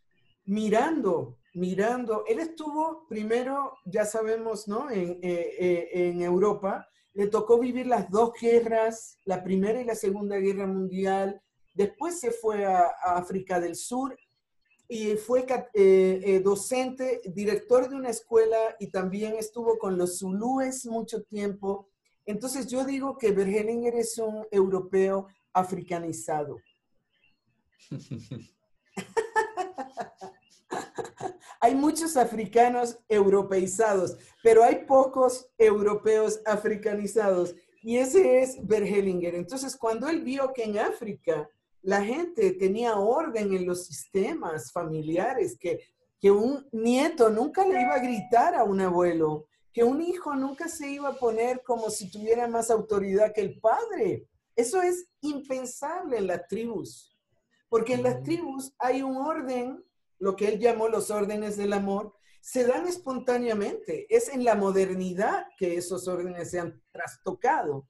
[0.46, 4.90] mirando mirando, él estuvo primero, ya sabemos, ¿no?
[4.90, 9.96] En, eh, eh, en, Europa, le tocó vivir las dos guerras, la primera y la
[9.96, 11.42] segunda guerra mundial,
[11.74, 14.18] después se fue a, África del Sur
[14.88, 21.24] y fue eh, docente, director de una escuela y también estuvo con los zulúes mucho
[21.24, 21.90] tiempo.
[22.26, 26.58] Entonces yo digo que Bergelinger es un europeo africanizado.
[31.62, 37.54] Hay muchos africanos europeizados, pero hay pocos europeos africanizados.
[37.84, 39.36] Y ese es Bergelinger.
[39.36, 41.50] Entonces, cuando él vio que en África
[41.82, 45.80] la gente tenía orden en los sistemas familiares, que,
[46.20, 50.68] que un nieto nunca le iba a gritar a un abuelo, que un hijo nunca
[50.68, 54.28] se iba a poner como si tuviera más autoridad que el padre.
[54.56, 57.18] Eso es impensable en las tribus,
[57.70, 59.84] porque en las tribus hay un orden
[60.20, 64.06] lo que él llamó los órdenes del amor, se dan espontáneamente.
[64.14, 67.88] Es en la modernidad que esos órdenes se han trastocado.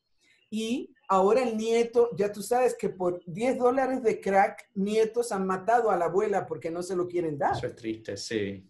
[0.50, 5.46] Y ahora el nieto, ya tú sabes que por 10 dólares de crack, nietos han
[5.46, 7.56] matado a la abuela porque no se lo quieren dar.
[7.56, 8.68] Eso es triste, sí.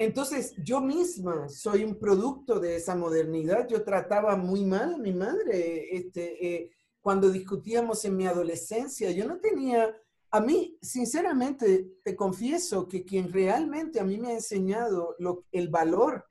[0.00, 3.68] Entonces, yo misma soy un producto de esa modernidad.
[3.68, 5.94] Yo trataba muy mal a mi madre.
[5.94, 6.70] Este, eh,
[7.02, 9.94] cuando discutíamos en mi adolescencia, yo no tenía
[10.30, 15.68] a mí, sinceramente, te confieso que quien realmente a mí me ha enseñado lo, el
[15.68, 16.24] valor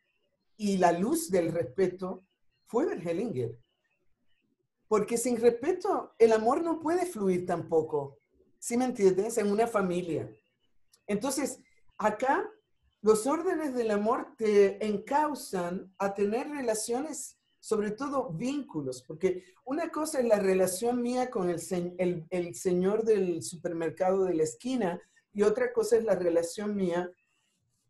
[0.58, 2.26] y la luz del respeto
[2.66, 3.56] fue Bergelinger.
[4.88, 8.18] Porque sin respeto, el amor no puede fluir tampoco.
[8.58, 9.38] ¿Sí me entiendes?
[9.38, 10.28] En una familia.
[11.06, 11.60] Entonces,
[12.00, 12.50] acá
[13.02, 20.20] los órdenes del amor te encausan a tener relaciones sobre todo vínculos, porque una cosa
[20.20, 25.02] es la relación mía con el, el, señor del supermercado de la esquina
[25.34, 27.12] y otra cosa es la relación mía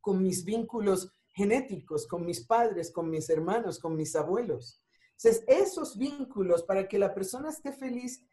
[0.01, 4.81] con mis vínculos genéticos, con mis padres, con mis hermanos, con mis abuelos.
[5.11, 8.25] Entonces, esos vínculos, para que la persona esté feliz,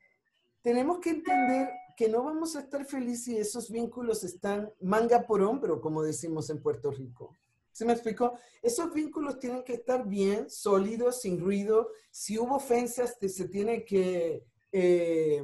[0.63, 5.41] tenemos que entender que no vamos a estar felices si esos vínculos están manga por
[5.43, 7.35] hombro, como decimos en Puerto Rico.
[7.73, 8.39] ¿Se me explicó?
[8.63, 11.91] Esos vínculos tienen que estar bien, sólidos, sin ruido.
[12.11, 15.43] Si hubo ofensas, se tiene que, eh,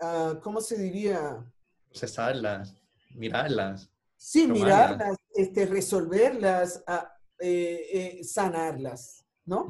[0.00, 1.44] ah, ¿cómo se diría?
[1.92, 2.74] Cesarlas,
[3.14, 3.90] mirarlas.
[4.16, 9.17] Sí, mirarlas, este, resolverlas, ah, eh, eh, sanarlas,
[9.48, 9.66] ¿no?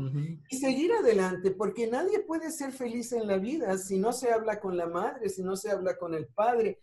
[0.51, 4.59] Y seguir adelante, porque nadie puede ser feliz en la vida si no se habla
[4.59, 6.81] con la madre, si no se habla con el padre.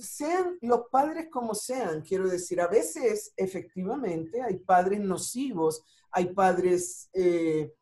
[0.00, 7.08] Sean los padres como sean, quiero decir, a veces efectivamente hay padres nocivos, hay padres
[7.12, 7.72] eh,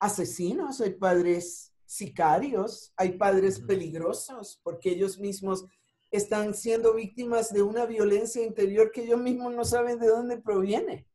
[0.00, 5.66] asesinos, hay padres sicarios, hay padres peligrosos, porque ellos mismos
[6.10, 11.06] están siendo víctimas de una violencia interior que ellos mismos no saben de dónde proviene.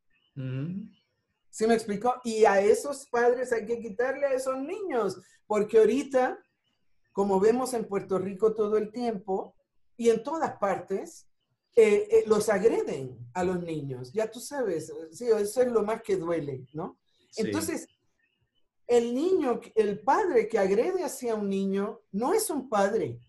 [1.50, 2.16] ¿Sí me explicó?
[2.24, 6.38] Y a esos padres hay que quitarle a esos niños, porque ahorita,
[7.12, 9.56] como vemos en Puerto Rico todo el tiempo
[9.98, 11.28] y en todas partes,
[11.76, 14.12] eh, eh, los agreden a los niños.
[14.12, 17.00] Ya tú sabes, sí, eso es lo más que duele, ¿no?
[17.38, 17.88] Entonces,
[18.88, 23.20] el niño, el padre que agrede hacia un niño, no es un padre,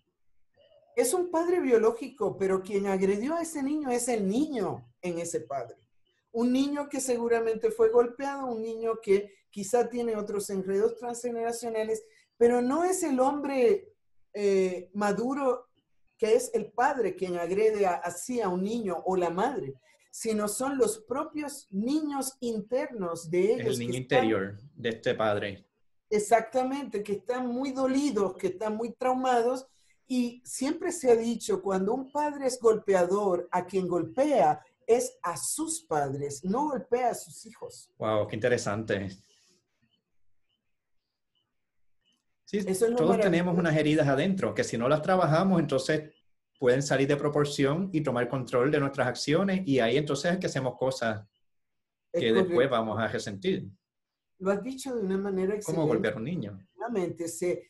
[0.96, 5.40] es un padre biológico, pero quien agredió a ese niño es el niño en ese
[5.40, 5.76] padre.
[6.32, 12.04] Un niño que seguramente fue golpeado, un niño que quizá tiene otros enredos transgeneracionales,
[12.36, 13.92] pero no es el hombre
[14.32, 15.66] eh, maduro
[16.16, 19.74] que es el padre quien agrede así a un niño o la madre,
[20.10, 23.78] sino son los propios niños internos de ellos.
[23.78, 25.66] El niño interior de este padre.
[26.10, 29.66] Exactamente, que están muy dolidos, que están muy traumados
[30.06, 34.60] y siempre se ha dicho, cuando un padre es golpeador, a quien golpea
[34.90, 37.90] es a sus padres, no golpea a sus hijos.
[37.98, 39.08] Wow, qué interesante.
[42.44, 42.64] Sí,
[42.96, 46.12] todos tenemos unas heridas adentro, que si no las trabajamos, entonces
[46.58, 50.46] pueden salir de proporción y tomar control de nuestras acciones y ahí entonces es que
[50.46, 51.24] hacemos cosas
[52.12, 53.70] que después vamos a resentir.
[54.38, 55.76] Lo has dicho de una manera excelente.
[55.76, 56.58] ¿Cómo golpear a un niño?
[57.26, 57.68] se,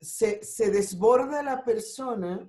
[0.00, 2.46] se, desborda la persona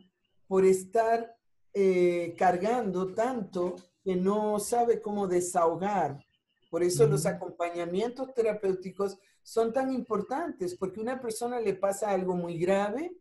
[0.47, 1.35] por estar
[1.73, 3.75] eh, cargando tanto
[4.07, 6.25] que no sabe cómo desahogar.
[6.69, 12.57] Por eso los acompañamientos terapéuticos son tan importantes, porque una persona le pasa algo muy
[12.57, 13.11] grave,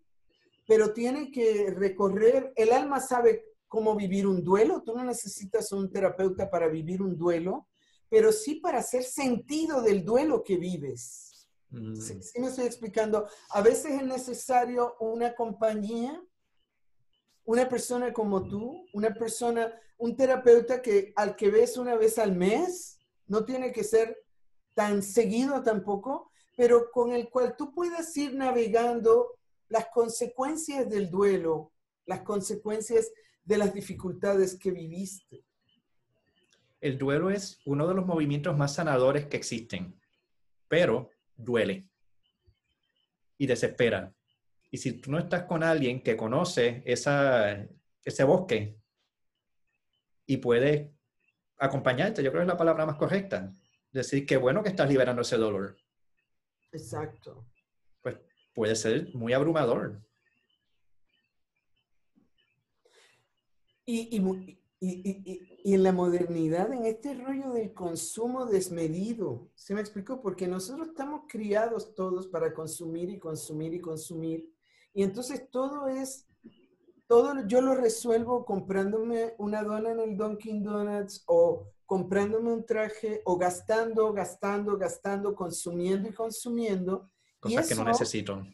[0.65, 5.91] pero tiene que recorrer, el alma sabe cómo vivir un duelo, tú no necesitas un
[5.91, 7.67] terapeuta para vivir un duelo,
[8.09, 11.49] pero sí para hacer sentido del duelo que vives.
[11.71, 11.97] Mm.
[11.97, 13.27] Sí, me estoy explicando.
[13.51, 16.23] A veces es necesario una compañía,
[17.45, 22.37] una persona como tú, una persona, un terapeuta que al que ves una vez al
[22.37, 24.17] mes, no tiene que ser
[24.75, 31.73] tan seguido tampoco, pero con el cual tú puedas ir navegando las consecuencias del duelo,
[32.05, 33.11] las consecuencias
[33.45, 35.45] de las dificultades que viviste.
[36.81, 39.99] El duelo es uno de los movimientos más sanadores que existen,
[40.69, 41.89] pero duele
[43.39, 44.15] y desespera.
[44.71, 47.67] Y si tú no estás con alguien que conoce esa,
[48.05, 48.77] ese bosque
[50.27, 50.95] y puede
[51.59, 53.53] acompañarte, yo creo que es la palabra más correcta.
[53.93, 55.77] Decir que bueno que estás liberando ese dolor.
[56.73, 57.47] Exacto.
[58.03, 58.17] Pues
[58.55, 60.03] puede ser muy abrumador.
[63.87, 70.21] Y, y, y, en la modernidad, en este rollo del consumo desmedido, ¿se me explicó?
[70.21, 74.53] Porque nosotros estamos criados todos para consumir y consumir y consumir.
[74.93, 76.26] Y entonces todo es,
[77.07, 83.23] todo yo lo resuelvo comprándome una dona en el Dunkin' Donuts o comprándome un traje
[83.25, 87.11] o gastando, gastando, gastando, consumiendo y consumiendo.
[87.39, 88.45] Cosas que no necesito.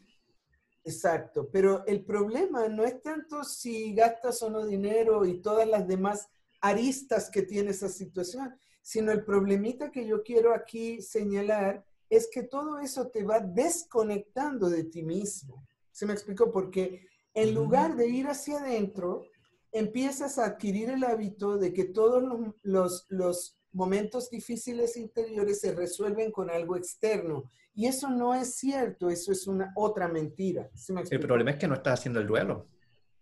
[0.83, 5.87] Exacto, pero el problema no es tanto si gastas o no dinero y todas las
[5.87, 6.27] demás
[6.61, 12.43] aristas que tiene esa situación, sino el problemita que yo quiero aquí señalar es que
[12.43, 15.65] todo eso te va desconectando de ti mismo.
[15.91, 16.51] ¿Se me explicó?
[16.51, 19.23] Porque en lugar de ir hacia adentro,
[19.71, 22.23] empiezas a adquirir el hábito de que todos
[22.61, 27.49] los, los momentos difíciles interiores se resuelven con algo externo.
[27.73, 30.69] Y eso no es cierto, eso es una otra mentira.
[31.09, 32.67] el problema es que no estás haciendo el duelo.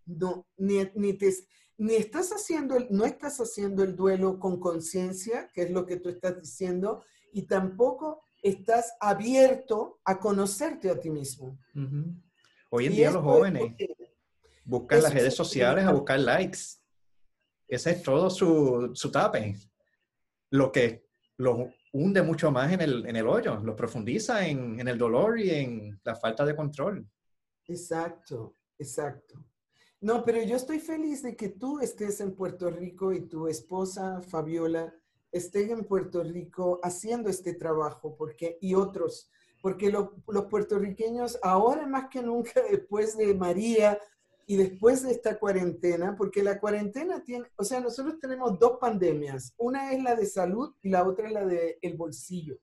[0.06, 1.18] No, ni, ni,
[1.78, 5.98] ni estás haciendo el, no estás haciendo el duelo con conciencia, que es lo que
[5.98, 11.58] tú estás diciendo, y tampoco estás abierto a conocerte a ti mismo.
[12.74, 13.76] Hoy en día los jóvenes
[14.64, 16.60] buscan las redes sociales a buscar likes.
[17.68, 19.56] Ese es todo su, su tape
[20.52, 21.08] lo que
[21.38, 25.40] los hunde mucho más en el, en el hoyo, los profundiza en, en, el dolor
[25.40, 27.06] y en la falta de control.
[27.68, 29.46] Exacto, exacto.
[30.00, 34.22] No, pero yo estoy feliz de que tú estés en Puerto Rico y tu esposa,
[34.22, 34.94] Fabiola,
[35.32, 39.30] esté en Puerto Rico haciendo este trabajo porque, y otros,
[39.62, 44.00] porque los puertorriqueños ahora más que nunca después de María
[44.48, 49.54] y después de esta cuarentena, porque la cuarentena tiene, o sea, nosotros tenemos dos pandemias,
[49.58, 52.58] una es la de salud y la otra es la del el bolsillo.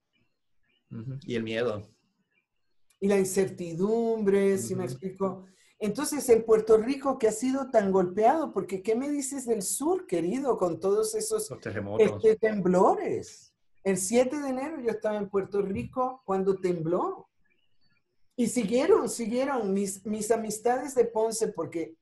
[1.22, 1.88] Y el miedo.
[3.00, 5.44] Y la incertidumbre, si me explico.
[5.78, 10.06] Entonces, en Puerto Rico, que ha sido tan golpeado, porque ¿qué me dices del sur,
[10.06, 11.48] querido, con todos esos
[11.98, 13.47] este, temblores?
[13.88, 17.26] El 7 de enero yo estaba en Puerto Rico cuando tembló.
[18.36, 21.96] Y siguieron, siguieron mis, mis amistades de Ponce, porque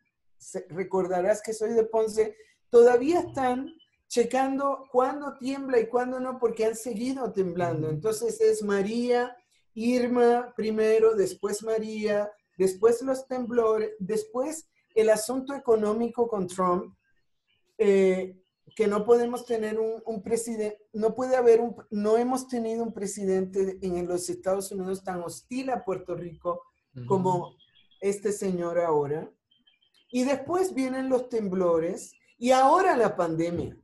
[0.68, 2.36] recordarás que soy de Ponce,
[2.70, 3.72] todavía están
[4.08, 7.88] checando cuándo tiembla y cuándo no, porque han seguido temblando.
[7.88, 9.36] Entonces es María,
[9.72, 16.96] Irma primero, después María, después los temblores, después el asunto económico con Trump,
[17.78, 18.42] eh,
[18.74, 23.78] que no podemos tener un, presidente, no puede haber un, no hemos tenido un presidente
[23.80, 26.62] en los Estados Unidos tan hostil a Puerto Rico
[27.06, 27.54] como
[28.00, 29.30] este señor ahora.
[30.10, 33.78] Y después vienen los temblores y ahora la pandemia.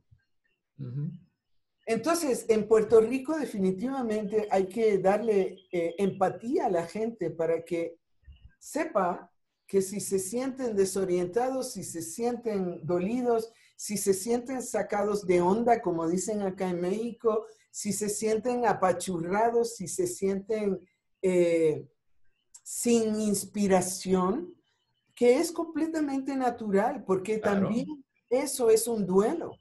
[1.85, 7.97] Entonces, en Puerto Rico definitivamente hay que darle eh, empatía a la gente para que
[8.59, 9.31] sepa
[9.67, 13.51] que si se sienten desorientados, si se sienten dolidos,
[13.83, 19.75] si se sienten sacados de onda, como dicen acá en México, si se sienten apachurrados,
[19.75, 20.79] si se sienten
[21.21, 21.85] eh,
[22.63, 24.55] sin inspiración,
[25.13, 29.51] que es completamente natural, porque también eso es un duelo.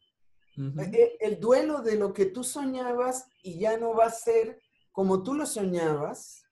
[0.57, 4.61] Eh, el duelo de lo que tú soñabas y ya no va a ser
[4.93, 6.45] como tú lo soñabas,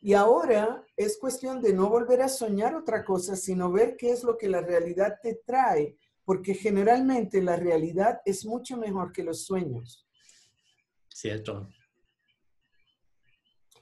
[0.00, 4.24] y ahora es cuestión de no volver a soñar otra cosa, sino ver qué es
[4.24, 9.44] lo que la realidad te trae, porque generalmente la realidad es mucho mejor que los
[9.44, 10.06] sueños.
[11.08, 11.68] Cierto.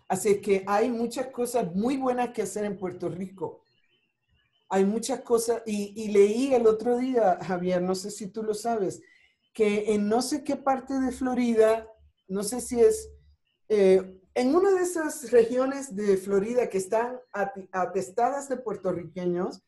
[0.08, 3.64] Así que hay muchas cosas muy buenas que hacer en Puerto Rico.
[4.68, 9.02] Hay muchas cosas, y, leí el otro día, Javier, no sé si tú lo sabes,
[9.52, 11.86] que en no sé qué parte de Florida,
[12.26, 13.10] no sé si es
[13.68, 17.18] eh, en una de esas regiones de Florida que están
[17.72, 19.62] atestadas de puertorriqueños,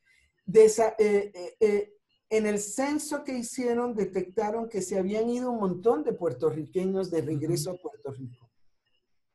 [0.47, 1.95] de eh, eh, eh,
[2.37, 7.23] en el censo que hicieron detectaron que se habían ido un montón de puertorriqueños de
[7.23, 8.51] regreso a Puerto Rico.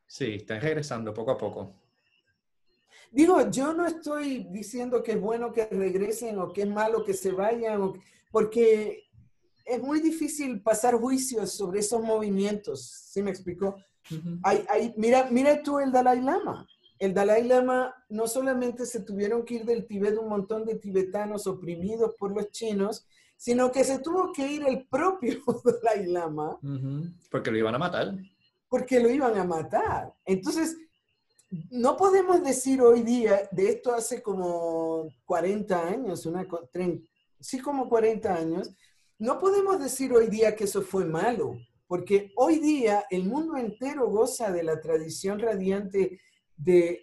[0.05, 1.75] Sí, están regresando poco a poco.
[3.11, 7.13] Digo, yo no estoy diciendo que es bueno que regresen o que es malo que
[7.13, 7.93] se vayan,
[8.31, 9.03] porque
[9.65, 13.75] es muy difícil pasar juicios sobre esos movimientos, ¿sí me explicó?
[14.97, 16.67] mira, mira tú el Dalai Lama.
[16.99, 21.47] El Dalai Lama no solamente se tuvieron que ir del Tibet un montón de tibetanos
[21.47, 26.59] oprimidos por los chinos, sino que se tuvo que ir el propio Dalai Lama.
[27.31, 28.13] Porque lo iban a matar.
[28.67, 30.13] Porque lo iban a matar.
[30.25, 30.77] Entonces,
[31.71, 36.45] no podemos decir hoy día, de esto hace como 40 años, una,
[37.39, 38.71] sí como 40 años,
[39.17, 41.57] no podemos decir hoy día que eso fue malo
[41.89, 46.21] porque hoy día el mundo entero goza de la tradición radiante
[46.59, 46.99] del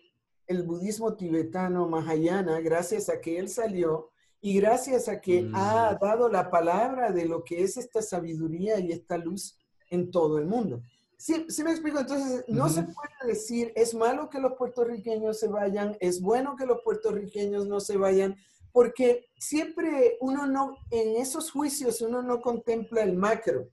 [0.46, 6.04] el budismo tibetano Mahayana, gracias a que él salió y gracias a que ha mm.
[6.04, 9.58] dado la palabra de lo que es esta sabiduría y esta luz
[9.90, 10.82] en todo el mundo.
[11.16, 11.98] Sí, sí me explico.
[11.98, 16.66] Entonces, no se puede decir, es malo que los puertorriqueños se vayan, es bueno que
[16.66, 18.36] los puertorriqueños no se vayan,
[18.70, 23.70] porque siempre uno no, en esos juicios uno no contempla el macro.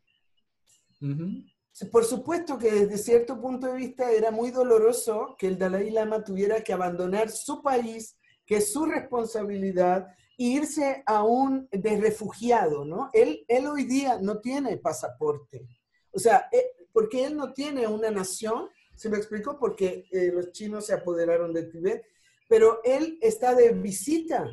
[1.91, 6.23] Por supuesto que desde cierto punto de vista era muy doloroso que el Dalai Lama
[6.23, 8.15] tuviera que abandonar su país,
[8.45, 10.07] que es su responsabilidad,
[10.37, 13.09] e irse a un de refugiado, ¿no?
[13.13, 15.67] Él, él hoy día no tiene pasaporte.
[16.11, 20.51] O sea, eh, porque él no tiene una nación, se me explicó porque eh, los
[20.51, 22.03] chinos se apoderaron de Tibet,
[22.47, 24.45] pero él está de visita,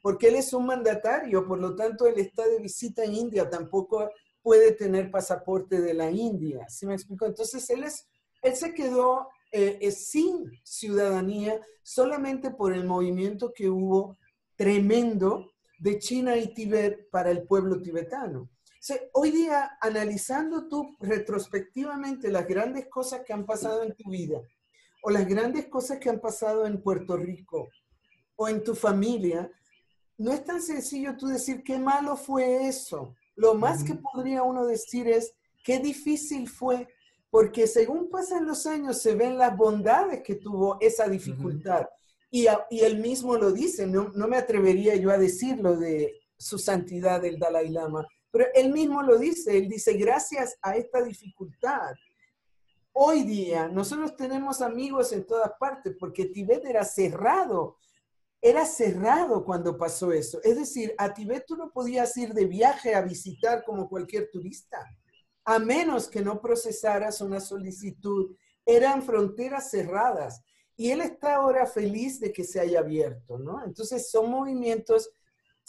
[0.00, 4.10] porque él es un mandatario, por lo tanto él está de visita en India, tampoco
[4.42, 6.66] puede tener pasaporte de la India.
[6.68, 7.26] ¿Sí me explico?
[7.26, 8.08] Entonces, él, es,
[8.42, 14.18] él se quedó eh, sin ciudadanía solamente por el movimiento que hubo
[14.56, 18.48] tremendo de China y Tibet para el pueblo tibetano.
[19.12, 24.40] hoy día, analizando tú retrospectivamente las grandes cosas que han pasado en tu vida,
[25.02, 27.68] o las grandes cosas que han pasado en Puerto Rico,
[28.36, 29.50] o en tu familia,
[30.18, 33.16] no es tan sencillo tú decir qué malo fue eso.
[33.34, 35.32] Lo más que podría uno decir es
[35.64, 36.88] qué difícil fue,
[37.30, 41.86] porque según pasan los años se ven las bondades que tuvo esa dificultad.
[42.30, 46.58] Y, y él mismo lo dice, no, no me atrevería yo a decirlo de su
[46.58, 51.94] santidad el Dalai Lama, pero él mismo lo dice, él dice, gracias a esta dificultad,
[52.92, 57.76] hoy día nosotros tenemos amigos en todas partes, porque Tibet era cerrado,
[58.42, 60.40] era cerrado cuando pasó eso.
[60.42, 64.84] Es decir, a Tibet tú no podías ir de viaje a visitar como cualquier turista,
[65.44, 68.34] a menos que no procesaras una solicitud.
[68.66, 70.42] Eran fronteras cerradas.
[70.76, 73.64] Y él está ahora feliz de que se haya abierto, ¿no?
[73.64, 75.10] Entonces son movimientos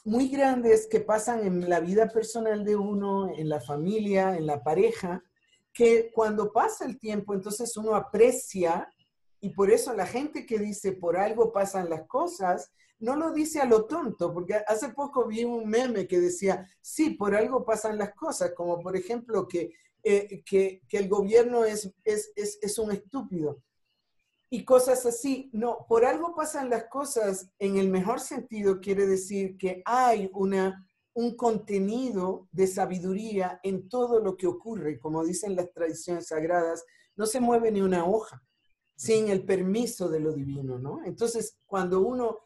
[0.04, 4.64] muy grandes que pasan en la vida personal de uno, en la familia, en la
[4.64, 5.24] pareja,
[5.72, 8.90] que cuando pasa el tiempo, entonces uno aprecia,
[9.44, 13.60] y por eso la gente que dice por algo pasan las cosas, no lo dice
[13.60, 17.98] a lo tonto, porque hace poco vi un meme que decía, sí, por algo pasan
[17.98, 22.80] las cosas, como por ejemplo que, eh, que, que, el gobierno es, es, es, es
[22.80, 23.62] un estúpido
[24.50, 25.50] y cosas así.
[25.52, 30.88] No, por algo pasan las cosas en el mejor sentido, quiere decir que hay una,
[31.16, 35.02] un contenido de sabiduría en todo lo que ocurre.
[35.02, 36.86] Como dicen las tradiciones sagradas,
[37.18, 38.42] no se mueve ni una hoja
[38.96, 41.04] sin el permiso de lo divino, ¿no?
[41.04, 42.40] Entonces, cuando uno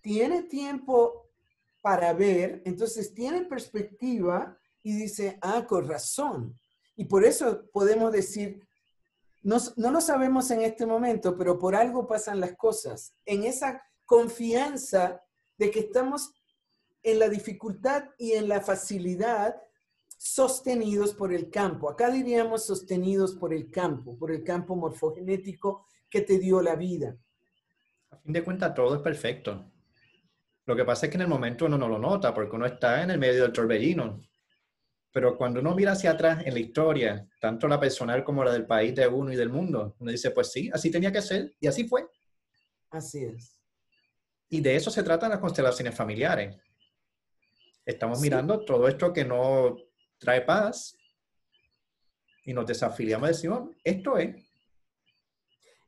[0.00, 1.28] tiene tiempo
[1.82, 6.58] para ver, entonces tiene perspectiva y dice, ah, con razón.
[6.96, 8.66] Y por eso podemos decir,
[9.42, 13.14] no, lo sabemos en este momento, pero por algo pasan las cosas.
[13.24, 15.22] En esa confianza
[15.56, 16.32] de que estamos
[17.02, 19.56] en la dificultad y en la facilidad
[20.18, 21.88] sostenidos por el campo.
[21.88, 27.16] Acá diríamos sostenidos por el campo, por el campo morfogenético que te dio la vida.
[28.10, 29.70] A fin de cuentas, todo es perfecto.
[30.66, 33.02] Lo que pasa es que en el momento uno no lo nota porque uno está
[33.02, 34.20] en el medio del torbellino.
[35.12, 38.66] Pero cuando uno mira hacia atrás en la historia, tanto la personal como la del
[38.66, 41.68] país de uno y del mundo, uno dice, pues sí, así tenía que ser y
[41.68, 42.06] así fue.
[42.90, 43.56] Así es.
[44.50, 46.56] Y de eso se tratan las constelaciones familiares.
[47.86, 49.76] Estamos mirando todo esto que no
[50.18, 50.96] trae paz
[52.44, 54.44] y nos desafiliamos y decimos, esto es.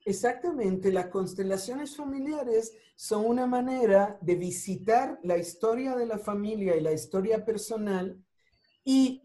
[0.05, 6.81] Exactamente, las constelaciones familiares son una manera de visitar la historia de la familia y
[6.81, 8.19] la historia personal
[8.85, 9.23] y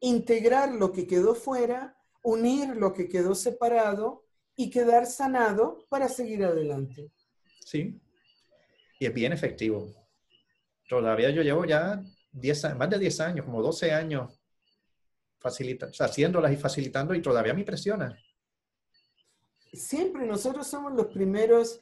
[0.00, 4.24] integrar lo que quedó fuera, unir lo que quedó separado
[4.54, 7.10] y quedar sanado para seguir adelante.
[7.64, 8.00] Sí,
[8.98, 9.90] y es bien efectivo.
[10.88, 12.02] Todavía yo llevo ya
[12.32, 14.40] 10, más de 10 años, como 12 años,
[15.38, 18.16] facilita, haciéndolas y facilitando y todavía me impresiona.
[19.72, 21.80] Siempre nosotros somos los primeros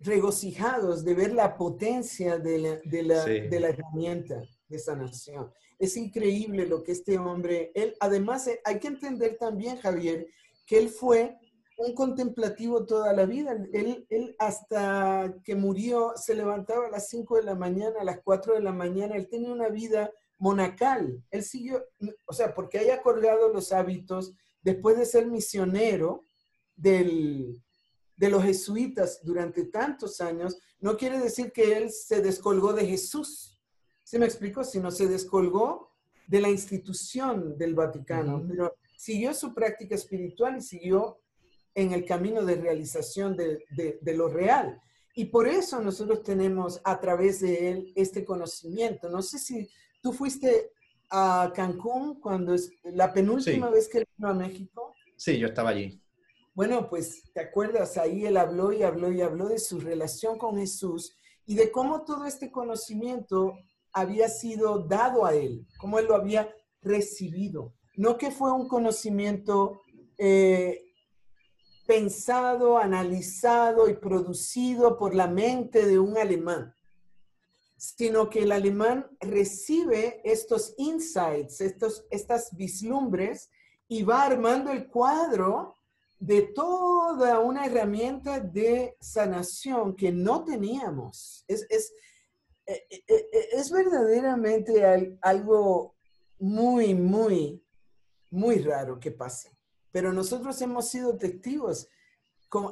[0.00, 5.52] regocijados de ver la potencia de la, de la, de la herramienta de sanación.
[5.78, 10.26] Es increíble lo que este hombre, él, además eh, hay que entender también, Javier,
[10.66, 11.36] que él fue
[11.80, 13.52] un contemplativo toda la vida.
[13.72, 18.20] Él, él hasta que murió se levantaba a las 5 de la mañana, a las
[18.22, 21.22] 4 de la mañana, él tenía una vida monacal.
[21.30, 21.84] Él siguió,
[22.26, 26.24] o sea, porque haya colgado los hábitos después de ser misionero
[26.76, 27.62] del,
[28.16, 33.60] de los jesuitas durante tantos años, no quiere decir que él se descolgó de Jesús
[34.10, 34.62] ¿Se me explicó?
[34.82, 35.92] no se descolgó
[36.26, 41.20] de la institución del Vaticano, pero siguió su práctica espiritual y siguió
[41.74, 44.80] en el camino de realización de, de, lo real.
[45.14, 49.08] Y por eso nosotros tenemos a través de él este conocimiento.
[49.08, 49.68] No sé si
[50.00, 50.72] tú fuiste
[51.10, 54.94] a Cancún cuando es la penúltima vez que vino a México.
[55.16, 56.00] Sí, yo estaba allí.
[56.54, 60.58] Bueno, pues te acuerdas, ahí él habló y habló y habló de su relación con
[60.58, 61.16] Jesús
[61.46, 63.58] y de cómo todo este conocimiento
[63.92, 67.74] había sido dado a él, cómo él lo había recibido.
[67.96, 69.82] No que fue un conocimiento
[70.16, 70.89] eh,
[71.90, 76.72] pensado, analizado y producido por la mente de un alemán,
[77.76, 83.50] sino que el alemán recibe estos insights, estos, estas vislumbres
[83.88, 85.74] y va armando el cuadro
[86.20, 91.44] de toda una herramienta de sanación que no teníamos.
[91.48, 91.92] Es, es,
[92.66, 95.96] eh, eh, eh, es verdaderamente algo
[96.38, 97.60] muy, muy,
[98.30, 99.59] muy raro que pase.
[99.92, 101.88] Pero nosotros hemos sido testigos,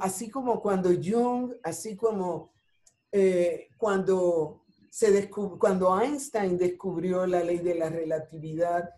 [0.00, 2.52] así como cuando Jung, así como
[3.76, 8.90] cuando, se cuando Einstein descubrió la ley de la relatividad,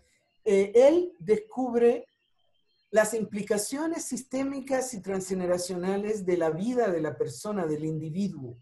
[0.43, 2.07] él descubre
[2.91, 8.57] las implicaciones sistémicas y transgeneracionales de la vida de la persona, del individuo.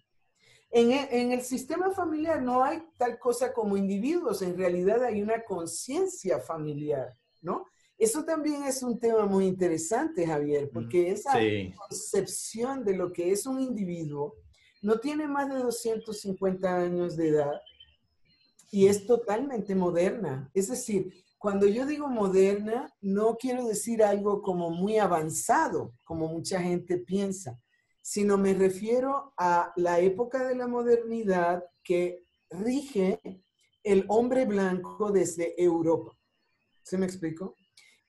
[0.70, 5.44] E, en el, sistema familiar no hay tal cosa como individuos, en realidad hay una
[5.44, 7.66] conciencia familiar, ¿no?
[8.00, 11.34] Eso también es un tema muy interesante, Javier, porque esa
[11.76, 14.36] concepción de lo que es un individuo
[14.82, 17.62] no tiene más de 250 años de edad
[18.72, 20.50] y es totalmente moderna.
[20.54, 26.62] Es decir, cuando yo digo moderna, no quiero decir algo como muy avanzado, como mucha
[26.62, 27.60] gente piensa,
[28.02, 33.20] sino me refiero a la época de la modernidad que rige
[33.84, 36.18] el hombre blanco desde Europa.
[36.84, 37.56] ¿Se me explico?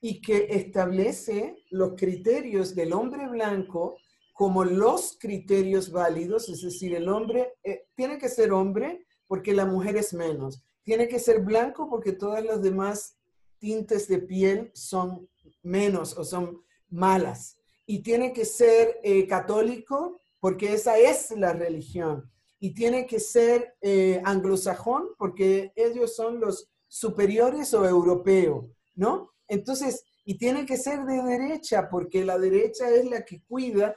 [0.01, 3.97] Y que establece los criterios del hombre blanco
[4.33, 9.65] como los criterios válidos, es decir, el hombre eh, tiene que ser hombre porque la
[9.65, 13.17] mujer es menos, tiene que ser blanco porque todas las demás
[13.59, 15.29] tintes de piel son
[15.61, 22.29] menos o son malas, y tiene que ser eh, católico porque esa es la religión,
[22.59, 29.31] y tiene que ser eh, anglosajón porque ellos son los superiores o europeo, ¿no?
[29.51, 33.93] Entonces, y tiene que ser de derecha porque la derecha es la que cuida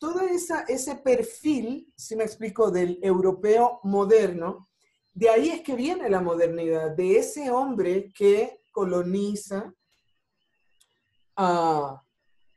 [0.00, 0.22] todo
[0.66, 4.68] ese perfil, si me explico, del europeo moderno,
[5.12, 9.72] de ahí es que viene la modernidad, de ese hombre que coloniza
[11.36, 12.02] a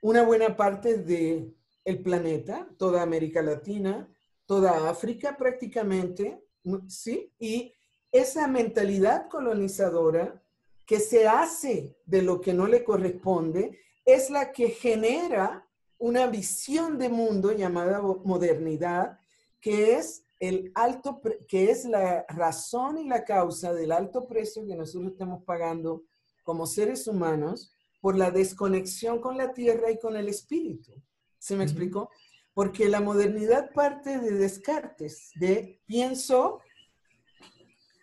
[0.02, 1.56] una buena parte del
[1.86, 4.12] el planeta, toda América Latina,
[4.48, 6.44] toda África prácticamente,
[6.88, 7.32] ¿sí?
[7.38, 7.72] Y
[8.12, 10.44] esa mentalidad colonizadora
[10.88, 15.68] que se hace de lo que no le corresponde es la que genera
[16.00, 19.20] una visión de mundo llamada modernidad,
[19.60, 24.76] que es el alto, que es la razón y la causa del alto precio que
[24.76, 26.04] nosotros estamos pagando
[26.44, 30.94] como seres humanos por la desconexión con la tierra y con el espíritu.
[31.38, 32.10] ¿Se me explicó?
[32.54, 36.62] Porque la modernidad parte de Descartes, de pienso,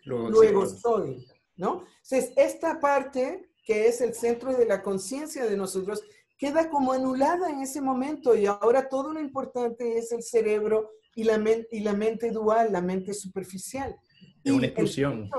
[0.05, 1.27] luego, soy,
[1.57, 1.85] ¿no?
[2.03, 6.03] Entonces, esta parte que es el centro de la conciencia de nosotros,
[6.37, 11.25] queda como anulada en ese momento y ahora todo lo importante es el cerebro y
[11.25, 13.97] la, y la mente dual, la mente superficial.
[14.43, 15.31] Es una exclusión.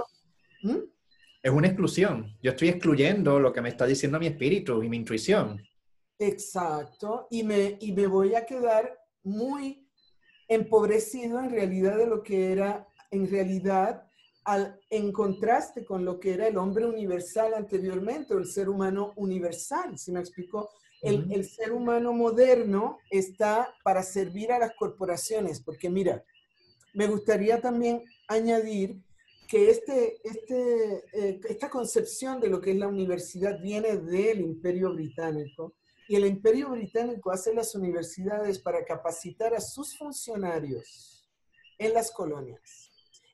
[0.63, 0.77] ¿Mm?
[1.43, 2.35] Es una exclusión.
[2.41, 5.61] Yo estoy excluyendo lo que me está diciendo mi espíritu y mi intuición.
[6.17, 7.27] Exacto.
[7.29, 9.87] Y me, y me voy a quedar muy
[10.47, 14.07] empobrecido en realidad de lo que era en realidad
[14.45, 19.13] al, en contraste con lo que era el hombre universal anteriormente, o el ser humano
[19.15, 20.69] universal, ¿sí me explico?
[21.01, 26.23] el, ser humano moderno está para servir a las corporaciones, porque mira,
[26.93, 29.01] me gustaría también añadir
[29.47, 34.91] que este, este, eh, esta concepción de lo que es la universidad viene del imperio
[34.93, 35.75] británico
[36.07, 41.27] y el imperio británico hace las universidades para capacitar a sus funcionarios
[41.77, 42.84] en las colonias.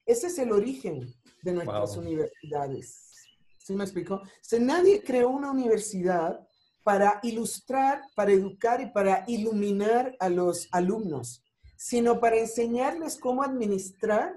[0.05, 3.11] Ese es el origen de nuestras universidades.
[3.57, 4.15] ¿Sí me explico?
[4.15, 6.39] O nadie creó una universidad
[6.83, 11.43] para ilustrar, para educar y para iluminar a los alumnos,
[11.77, 14.35] sino para enseñarles cómo administrar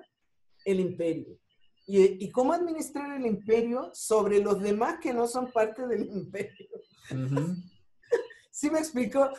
[0.64, 1.38] el imperio.
[1.86, 6.68] Y, cómo administrar el imperio sobre los demás que no son parte del imperio.
[8.50, 9.30] ¿Sí me explico?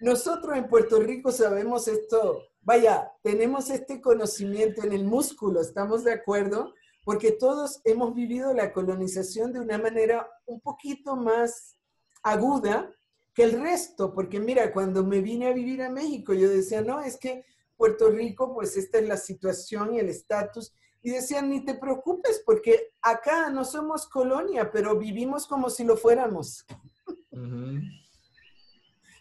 [0.00, 6.12] nosotros en Puerto Rico sabemos esto, vaya, tenemos este conocimiento en el músculo, ¿estamos de
[6.12, 6.74] acuerdo?
[7.04, 11.76] Porque todos hemos vivido la colonización de una manera un poquito más
[12.24, 12.92] aguda
[13.32, 17.00] que el resto, porque mira, cuando me vine a vivir a México, yo decía, no,
[17.00, 17.44] es que
[17.76, 20.74] Puerto Rico, pues esta es la situación y el estatus.
[21.02, 25.96] Y decían, ni te preocupes, porque acá no somos colonia, pero vivimos como si lo
[25.96, 26.66] fuéramos.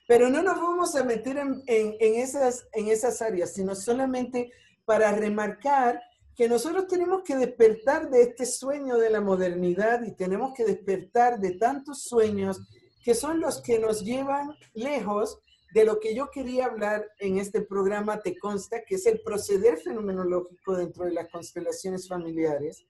[0.07, 1.63] Pero no nos vamos a meter en,
[1.99, 4.51] esas, en esas áreas, sino solamente
[4.85, 6.01] para remarcar
[6.35, 11.39] que nosotros tenemos que despertar de este sueño de la modernidad y tenemos que despertar
[11.39, 12.61] de tantos sueños
[13.03, 15.39] que son los que nos llevan lejos
[15.73, 19.77] de lo que yo quería hablar en este programa, te consta, que es el proceder
[19.77, 22.85] fenomenológico dentro de las constelaciones familiares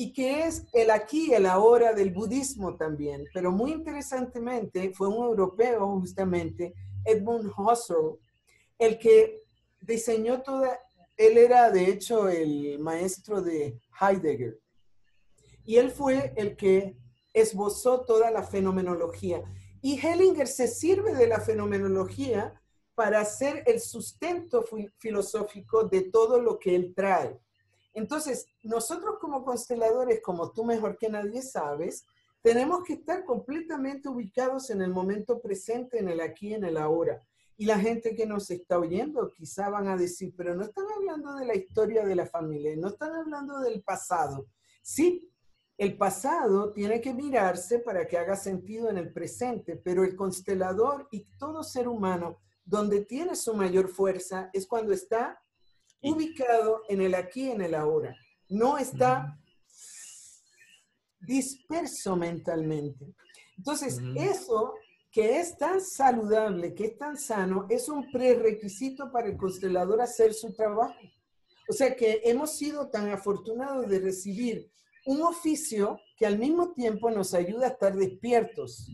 [0.00, 3.26] y que es el aquí el ahora del budismo también.
[3.34, 6.72] Pero muy interesantemente, fue un europeo justamente,
[7.04, 8.18] Edmund Husserl,
[8.78, 9.42] el que
[9.82, 10.80] diseñó toda,
[11.18, 14.58] él era de hecho el maestro de Heidegger,
[15.66, 16.96] y él fue el que
[17.34, 19.42] esbozó toda la fenomenología.
[19.82, 22.58] Y Hellinger se sirve de la fenomenología
[22.94, 24.64] para hacer el sustento
[24.96, 27.38] filosófico de todo lo que él trae.
[27.92, 32.04] Entonces, nosotros como consteladores, como tú mejor que nadie sabes,
[32.42, 37.20] tenemos que estar completamente ubicados en el momento presente, en el aquí, en el ahora.
[37.56, 41.34] Y la gente que nos está oyendo quizá van a decir, pero no están hablando
[41.34, 44.46] de la historia de la familia, no están hablando del pasado.
[44.82, 45.30] Sí,
[45.76, 51.08] el pasado tiene que mirarse para que haga sentido en el presente, pero el constelador
[51.10, 55.42] y todo ser humano donde tiene su mayor fuerza es cuando está
[56.02, 58.16] ubicado en el aquí, en el ahora.
[58.48, 59.38] No está
[61.20, 63.14] disperso mentalmente.
[63.56, 64.74] Entonces, eso
[65.10, 70.32] que es tan saludable, que es tan sano, es un prerequisito para el constelador hacer
[70.32, 71.00] su trabajo.
[71.68, 74.70] O sea que hemos sido tan afortunados de recibir
[75.06, 78.88] un oficio que al mismo tiempo nos ayuda a estar despiertos.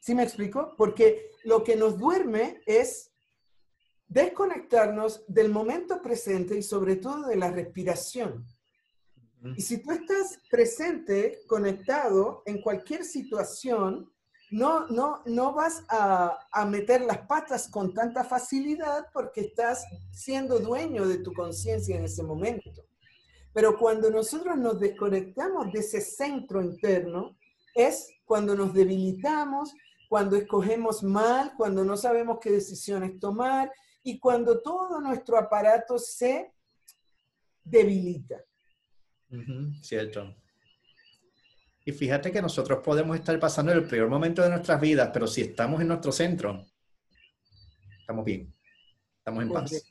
[0.00, 0.74] ¿Sí me explico?
[0.76, 3.09] Porque lo que nos duerme es
[4.10, 8.44] desconectarnos del momento presente y sobre todo de la respiración.
[9.56, 14.12] Y si tú estás presente, conectado en cualquier situación,
[14.50, 20.58] no, no, no vas a, a meter las patas con tanta facilidad porque estás siendo
[20.58, 22.84] dueño de tu conciencia en ese momento.
[23.54, 27.36] Pero cuando nosotros nos desconectamos de ese centro interno,
[27.74, 29.72] es cuando nos debilitamos,
[30.08, 33.70] cuando escogemos mal, cuando no sabemos qué decisiones tomar
[34.02, 36.52] y cuando todo nuestro aparato se
[37.62, 38.44] debilita.
[39.82, 40.34] cierto.
[41.84, 45.42] Y fíjate que nosotros podemos estar pasando el peor momento de nuestras vidas, pero si
[45.42, 46.66] estamos en nuestro centro,
[48.00, 48.54] estamos bien,
[49.18, 49.84] estamos en paz.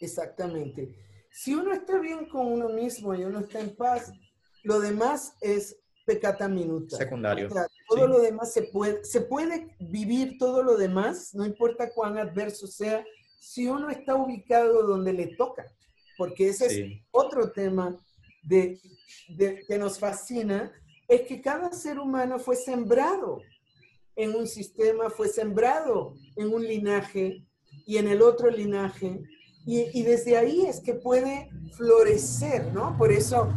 [0.00, 0.94] Exactamente.
[1.30, 4.12] Si uno está bien con uno mismo y uno está en paz,
[4.64, 6.96] lo demás es pecata minuta.
[6.96, 7.48] Secundario.
[7.88, 12.66] todo lo demás se puede, se puede vivir todo lo demás, no importa cuán adverso
[12.66, 13.04] sea,
[13.44, 15.70] si uno está ubicado donde le toca,
[16.16, 17.94] porque ese es otro tema
[18.42, 18.80] de,
[19.68, 20.72] que nos fascina,
[21.06, 23.42] es que cada ser humano fue sembrado
[24.16, 27.44] en un sistema, fue sembrado en un linaje
[27.86, 29.20] y en el otro linaje,
[29.66, 32.96] y, y desde ahí es que puede florecer, ¿no?
[32.96, 33.52] Por eso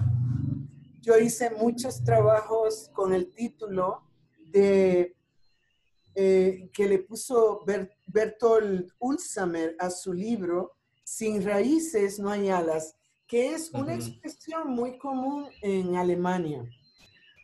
[1.02, 4.02] yo hice muchos trabajos con el título
[4.52, 5.16] de
[6.20, 7.64] eh, que le puso
[8.08, 12.98] Bertolt Ulsamer a su libro, Sin raíces no hay alas,
[13.28, 16.68] que es una expresión muy común en Alemania.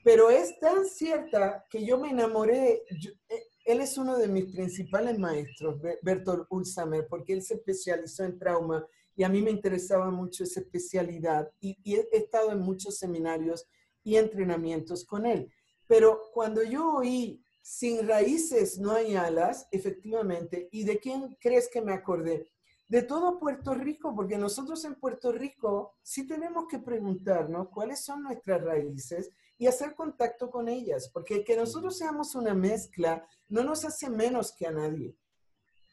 [0.04, 2.82] Pero es tan cierta que yo me enamoré,
[3.30, 8.40] eh, él es uno de mis principales maestros, Bertolt Ulsamer, porque él se especializó en
[8.40, 12.98] trauma y a mí me interesaba mucho esa especialidad y, y he estado en muchos
[12.98, 13.68] seminarios
[14.04, 15.48] y entrenamientos con él.
[15.86, 20.68] Pero cuando yo oí sin raíces no hay alas, efectivamente.
[20.70, 22.52] ¿Y de quién crees que me acordé?
[22.90, 28.22] De todo Puerto Rico, porque nosotros en Puerto Rico sí tenemos que preguntarnos cuáles son
[28.24, 33.86] nuestras raíces y hacer contacto con ellas, porque que nosotros seamos una mezcla no nos
[33.86, 35.16] hace menos que a nadie.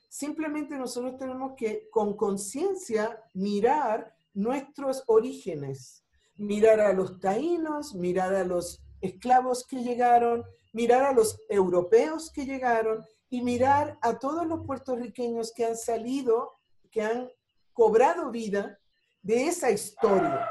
[0.08, 6.02] Simplemente nosotros tenemos que con conciencia mirar nuestros orígenes,
[6.34, 12.44] mirar a los taínos, mirar a los esclavos que llegaron, mirar a los europeos que
[12.44, 16.58] llegaron y mirar a todos los puertorriqueños que han salido,
[16.90, 17.30] que han
[17.72, 18.78] cobrado vida
[19.22, 20.48] de esa historia.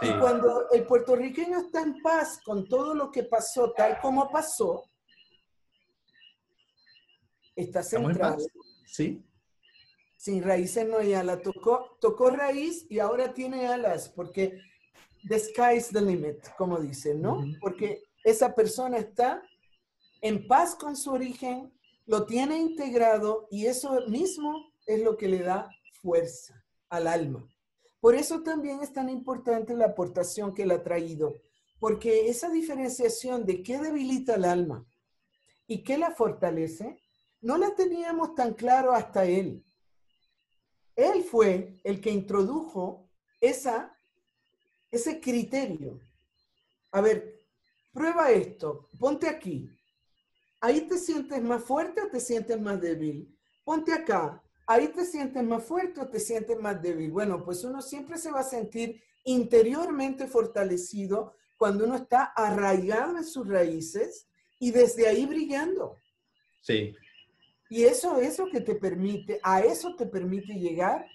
[0.00, 4.84] Y cuando el puertorriqueño está en paz con todo lo que pasó, tal como pasó,
[7.54, 8.44] está centrado.
[8.86, 9.24] Sí.
[10.16, 11.42] Sin raíces no hay alas.
[11.42, 14.58] Tocó, tocó raíz y ahora tiene alas, porque
[15.28, 17.44] the sky's the limit, como dicen, ¿no?
[17.60, 19.42] Porque esa persona está
[20.22, 21.72] en paz con su origen,
[22.06, 25.70] lo tiene integrado y eso mismo es lo que le da
[26.00, 27.46] fuerza al alma.
[28.00, 31.34] Por eso también es tan importante la aportación que él ha traído,
[31.78, 34.86] porque esa diferenciación de qué debilita el alma
[35.66, 36.98] y qué la fortalece,
[37.40, 39.64] no la teníamos tan claro hasta él.
[40.96, 43.10] Él fue el que introdujo
[43.40, 43.94] esa,
[44.90, 46.00] ese criterio.
[46.90, 47.33] A ver,
[47.94, 49.70] Prueba esto, ponte aquí.
[50.60, 53.32] Ahí te sientes más fuerte o te sientes más débil.
[53.62, 54.42] Ponte acá.
[54.66, 57.12] Ahí te sientes más fuerte o te sientes más débil.
[57.12, 63.24] Bueno, pues uno siempre se va a sentir interiormente fortalecido cuando uno está arraigado en
[63.24, 64.26] sus raíces
[64.58, 66.00] y desde ahí brillando.
[66.62, 66.96] Sí.
[67.70, 71.06] Y eso es lo que te permite, a eso te permite llegar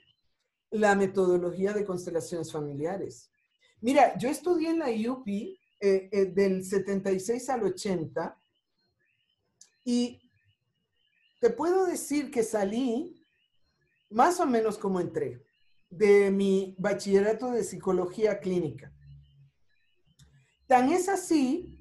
[0.71, 3.31] la metodología de constelaciones familiares.
[3.81, 5.27] Mira, yo estudié en la IUP
[5.81, 8.37] eh, eh, del 76 al 80
[9.85, 10.21] y
[11.39, 13.15] te puedo decir que salí
[14.09, 15.45] más o menos como entré
[15.89, 18.93] de mi bachillerato de psicología clínica.
[20.67, 21.79] Tan es así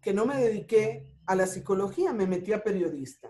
[0.00, 3.28] que no me dediqué a la psicología, me metí a periodista.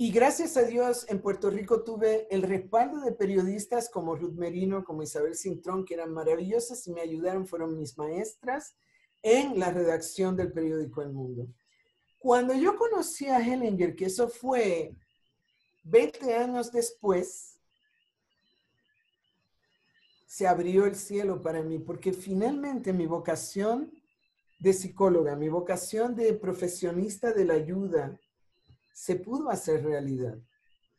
[0.00, 4.84] Y gracias a Dios en Puerto Rico tuve el respaldo de periodistas como Ruth Merino,
[4.84, 8.76] como Isabel Cintrón, que eran maravillosas y me ayudaron, fueron mis maestras
[9.24, 11.48] en la redacción del periódico El Mundo.
[12.20, 14.94] Cuando yo conocí a Hellinger, que eso fue
[15.82, 17.58] 20 años después,
[20.28, 23.90] se abrió el cielo para mí, porque finalmente mi vocación
[24.60, 28.16] de psicóloga, mi vocación de profesionista de la ayuda,
[28.98, 30.36] se pudo hacer realidad.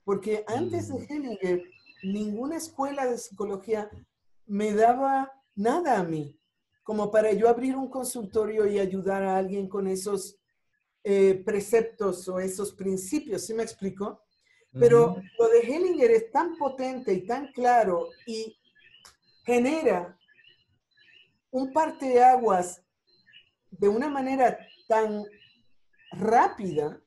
[0.05, 1.05] Porque antes de mm.
[1.09, 1.63] Hellinger,
[2.03, 3.89] ninguna escuela de psicología
[4.45, 6.39] me daba nada a mí,
[6.81, 10.37] como para yo abrir un consultorio y ayudar a alguien con esos
[11.03, 14.21] eh, preceptos o esos principios, ¿sí me explico?
[14.71, 18.55] Pero lo de Hellinger es tan potente y tan claro y
[19.43, 20.17] genera
[21.51, 22.81] un parteaguas
[23.71, 25.25] de una manera tan
[26.11, 27.01] rápida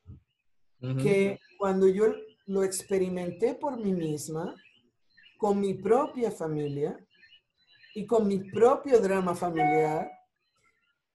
[1.03, 2.15] que cuando yo
[2.47, 4.55] lo experimenté por mí misma,
[5.39, 6.99] con mi propia familia
[7.95, 10.11] y con mi propio drama familiar,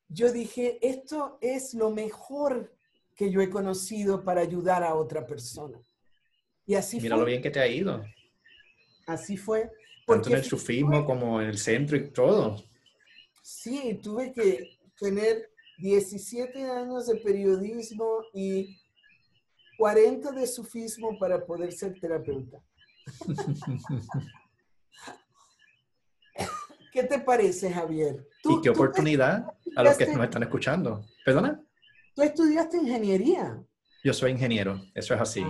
[0.10, 2.74] yo dije, esto es lo mejor
[3.16, 5.80] que yo he conocido para ayudar a otra persona.
[6.66, 8.04] Y así Mira lo bien que te ha ido.
[9.06, 9.70] Así fue.
[10.06, 12.56] Tanto en el sufismo como en el centro y todo.
[13.42, 18.78] Sí, tuve que tener 17 años de periodismo y
[19.78, 22.58] 40 de sufismo para poder ser terapeuta.
[26.92, 28.28] ¿Qué te parece, Javier?
[28.44, 31.06] ¿Y qué oportunidad a los que nos están escuchando?
[31.24, 31.64] ¿Perdona?
[32.16, 33.64] Tú estudiaste ingeniería.
[34.04, 35.44] Yo soy ingeniero, eso es así.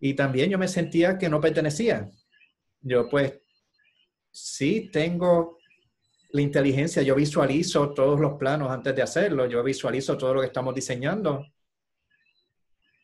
[0.00, 2.10] Y también yo me sentía que no pertenecía.
[2.80, 3.40] Yo pues
[4.30, 5.58] sí tengo
[6.30, 10.48] la inteligencia, yo visualizo todos los planos antes de hacerlo, yo visualizo todo lo que
[10.48, 11.46] estamos diseñando.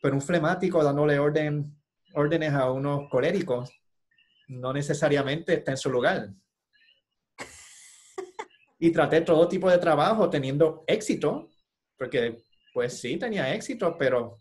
[0.01, 1.75] Pero un flemático dándole orden,
[2.13, 3.71] órdenes a unos coléricos
[4.49, 6.29] no necesariamente está en su lugar.
[8.79, 11.49] Y traté todo tipo de trabajo teniendo éxito,
[11.97, 12.37] porque
[12.73, 14.37] pues sí tenía éxito, pero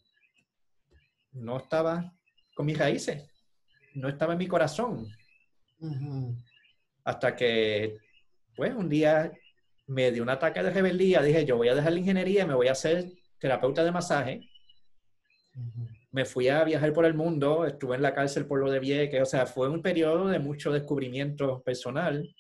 [1.33, 2.15] no estaba
[2.55, 3.29] con mis raíces,
[3.95, 5.09] no estaba en mi corazón.
[7.05, 7.99] Hasta que
[8.57, 9.33] pues un día
[9.87, 12.69] me dio un ataque de rebeldía, dije, yo voy a dejar la ingeniería, me voy
[12.69, 14.49] a hacer terapeuta de masaje.
[16.11, 19.23] Me fui a viajar por el mundo, estuve en la cárcel por lo de Vieques,
[19.23, 22.35] o sea, fue un periodo de mucho descubrimiento personal.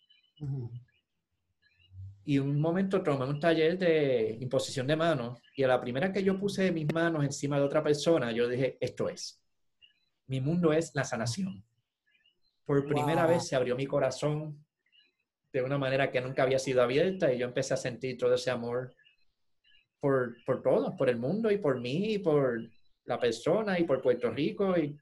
[2.24, 6.22] Y un momento tomé un taller de imposición de manos y a la primera que
[6.22, 9.42] yo puse mis manos encima de otra persona, yo dije, esto es.
[10.26, 11.64] Mi mundo es la sanación.
[12.64, 14.64] Por primera vez se abrió mi corazón
[15.52, 18.50] de una manera que nunca había sido abierta y yo empecé a sentir todo ese
[18.50, 18.94] amor
[20.00, 22.60] por, por todos, por el mundo y por mí y por
[23.09, 24.96] la persona y por Puerto Rico y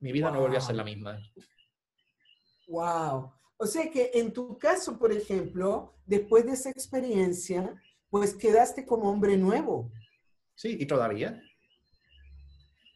[0.00, 1.18] mi vida no volvió a ser la misma.
[2.68, 3.32] Wow.
[3.56, 7.74] O sea que en tu caso, por ejemplo, después de esa experiencia,
[8.08, 9.90] pues quedaste como hombre nuevo.
[10.54, 11.42] Sí, y todavía.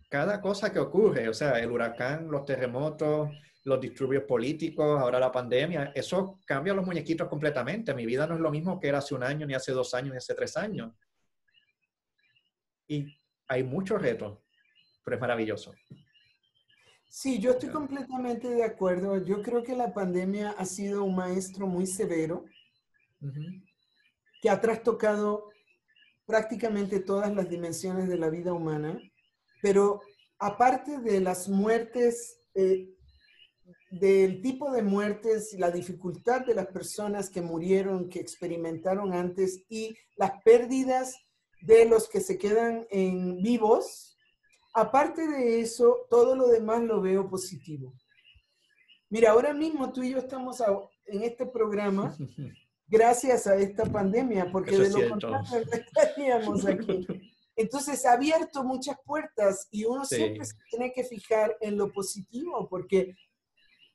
[0.09, 3.31] Cada cosa que ocurre, o sea, el huracán, los terremotos,
[3.65, 7.95] los disturbios políticos, ahora la pandemia, eso cambia los muñequitos completamente.
[7.95, 10.13] Mi vida no es lo mismo que era hace un año, ni hace dos años,
[10.13, 10.93] ni hace tres años.
[12.87, 13.19] Y
[13.49, 14.39] hay muchos retos,
[15.05, 15.75] pero es maravilloso.
[17.09, 19.19] Sí, yo estoy completamente de acuerdo.
[19.25, 22.45] Yo creo que la pandemia ha sido un maestro muy severo,
[24.43, 25.51] que ha trastocado
[26.27, 28.99] prácticamente todas las dimensiones de la vida humana,
[29.63, 30.01] pero
[30.39, 32.91] aparte de las muertes eh,
[33.91, 39.97] del tipo de muertes, la dificultad de las personas que murieron, que experimentaron antes y
[40.17, 41.24] las pérdidas
[41.65, 44.19] de los que se quedan en vivos,
[44.75, 47.95] aparte de eso, todo lo demás lo veo positivo.
[49.09, 50.63] Mira, ahora mismo tú y yo estamos
[51.07, 52.15] en este programa
[52.87, 57.07] gracias a esta pandemia, porque de lo contrario no estaríamos aquí.
[57.57, 62.69] Entonces ha abierto muchas puertas y uno siempre se tiene que fijar en lo positivo,
[62.69, 63.17] porque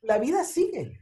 [0.02, 1.00] la vida sigue.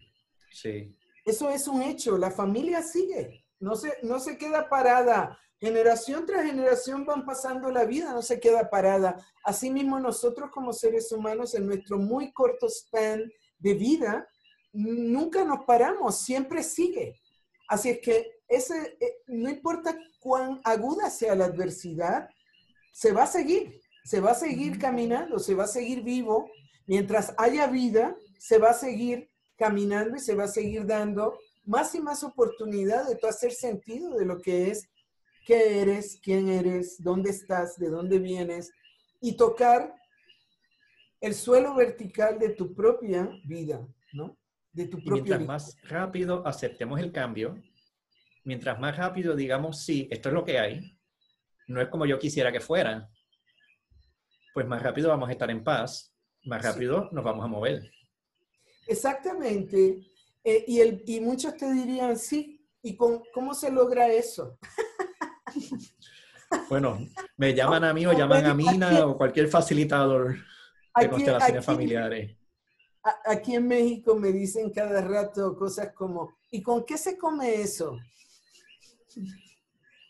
[0.51, 0.93] Sí.
[1.23, 5.37] Eso es un hecho, la familia sigue, no se, no se queda parada.
[5.59, 9.17] Generación tras generación van pasando la vida, no se queda parada.
[9.43, 14.27] Asimismo, nosotros como seres humanos, en nuestro muy corto span de vida,
[14.71, 17.19] nunca nos paramos, siempre sigue.
[17.67, 22.29] Así es que ese, eh, no importa cuán aguda sea la adversidad,
[22.91, 26.49] se va a seguir, se va a seguir caminando, se va a seguir vivo.
[26.85, 31.93] Mientras haya vida, se va a seguir caminando y se va a seguir dando más
[31.95, 34.87] y más oportunidad de hacer sentido de lo que es,
[35.47, 38.73] qué eres, quién eres, dónde estás, de dónde vienes
[39.21, 39.95] y tocar
[41.21, 44.37] el suelo vertical de tu propia vida, ¿no?
[44.73, 47.63] De tu propia mientras más rápido aceptemos el cambio,
[48.43, 50.99] mientras más rápido digamos, sí, esto es lo que hay,
[51.67, 53.09] no es como yo quisiera que fuera,
[54.53, 57.89] pues más rápido vamos a estar en paz, más rápido nos vamos a mover.
[58.85, 60.01] Exactamente.
[60.43, 64.59] Eh, y, el, y muchos te dirían, sí, ¿y con, cómo se logra eso?
[66.69, 66.99] Bueno,
[67.35, 70.37] me llaman a mí o llaman a Mina o cualquier facilitador
[70.99, 72.37] de constelaciones familiares.
[73.25, 77.97] Aquí en México me dicen cada rato cosas como, ¿y con qué se come eso?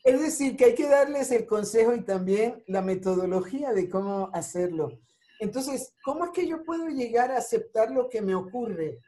[0.04, 5.00] Es decir, que hay que darles el consejo y también la metodología de cómo hacerlo.
[5.40, 9.00] Entonces, ¿cómo es que yo puedo llegar a aceptar lo que me ocurre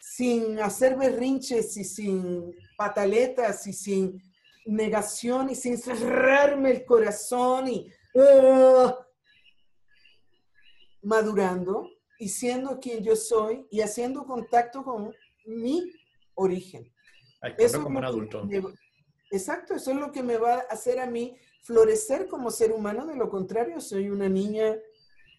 [0.00, 4.22] sin hacer berrinches y sin pataletas y sin
[4.66, 8.92] negación y sin cerrarme el corazón y uh,
[11.02, 11.88] madurando
[12.18, 15.14] y siendo quien yo soy y haciendo contacto con
[15.46, 15.92] mi
[16.34, 16.92] origen.
[17.58, 18.48] Eso como un adulto.
[19.30, 23.06] exacto, eso es lo que me va a hacer a mí florecer como ser humano.
[23.06, 24.76] De lo contrario, soy una niña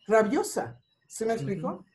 [0.08, 0.82] rabiosa.
[1.08, 1.86] ¿Se me explicó?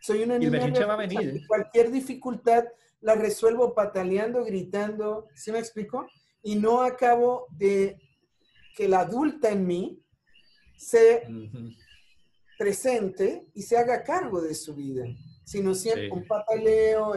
[0.00, 0.86] Soy una niña rabiosa.
[0.86, 1.46] Va a venir.
[1.48, 2.64] Cualquier dificultad
[3.00, 5.26] la resuelvo pataleando, gritando.
[5.34, 6.06] ¿Se me explicó?
[6.46, 7.98] Y no acabo de
[8.76, 10.00] que la adulta en mí
[10.76, 11.24] se
[12.56, 15.06] presente y se haga cargo de su vida,
[15.44, 17.14] sino siempre un pataleo.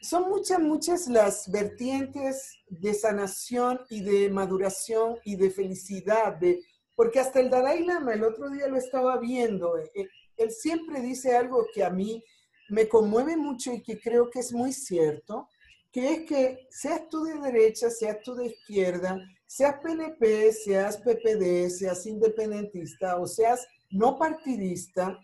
[0.00, 6.62] Son muchas, muchas las vertientes de sanación y de maduración y de felicidad, de,
[6.94, 10.08] porque hasta el Dalai Lama, el otro día lo estaba viendo, eh, eh,
[10.38, 12.24] él siempre dice algo que a mí
[12.70, 15.46] me conmueve mucho y que creo que es muy cierto,
[15.94, 19.16] que es que seas tú de derecha, seas tú de izquierda,
[19.46, 25.16] seas PNP, seas PPD, seas independentista o seas no partidista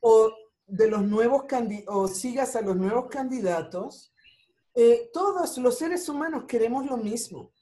[0.00, 0.34] o
[0.66, 1.44] de los nuevos
[1.86, 4.12] o sigas a los nuevos candidatos,
[4.74, 7.52] eh, todos los seres humanos queremos lo mismo.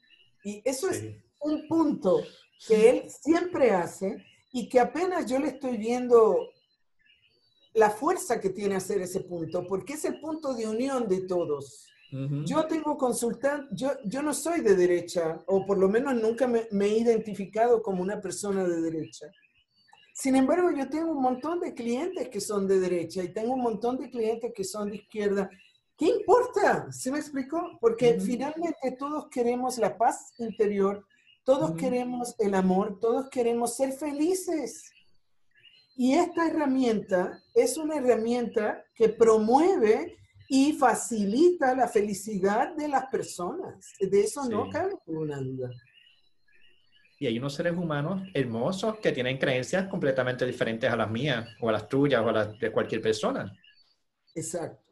[0.43, 1.05] Y eso es
[1.41, 2.23] un punto
[2.67, 6.49] que él siempre hace y que apenas yo le estoy viendo
[7.75, 11.88] la fuerza que tiene hacer ese punto, porque es el punto de unión de todos.
[12.11, 16.67] Yo tengo consultante, yo, yo no soy de derecha, o por lo menos nunca me,
[16.71, 19.31] me he identificado como una persona de derecha.
[20.15, 23.61] Sin embargo, yo tengo un montón de clientes que son de derecha y tengo un
[23.61, 25.51] montón de clientes que son de izquierda.
[25.97, 26.91] ¿Qué importa?
[26.91, 27.77] ¿Se me explicó?
[27.81, 31.05] Porque finalmente todos queremos la paz interior,
[31.45, 34.91] todos queremos el amor, todos queremos ser felices.
[35.97, 40.17] Y esta herramienta es una herramienta que promueve
[40.49, 43.93] y facilita la felicidad de las personas.
[44.01, 45.71] De eso no cabe ninguna duda.
[47.21, 51.69] Y hay unos seres humanos hermosos que tienen creencias completamente diferentes a las mías, o
[51.69, 53.53] a las tuyas, o a las de cualquier persona.
[54.35, 54.83] Exacto.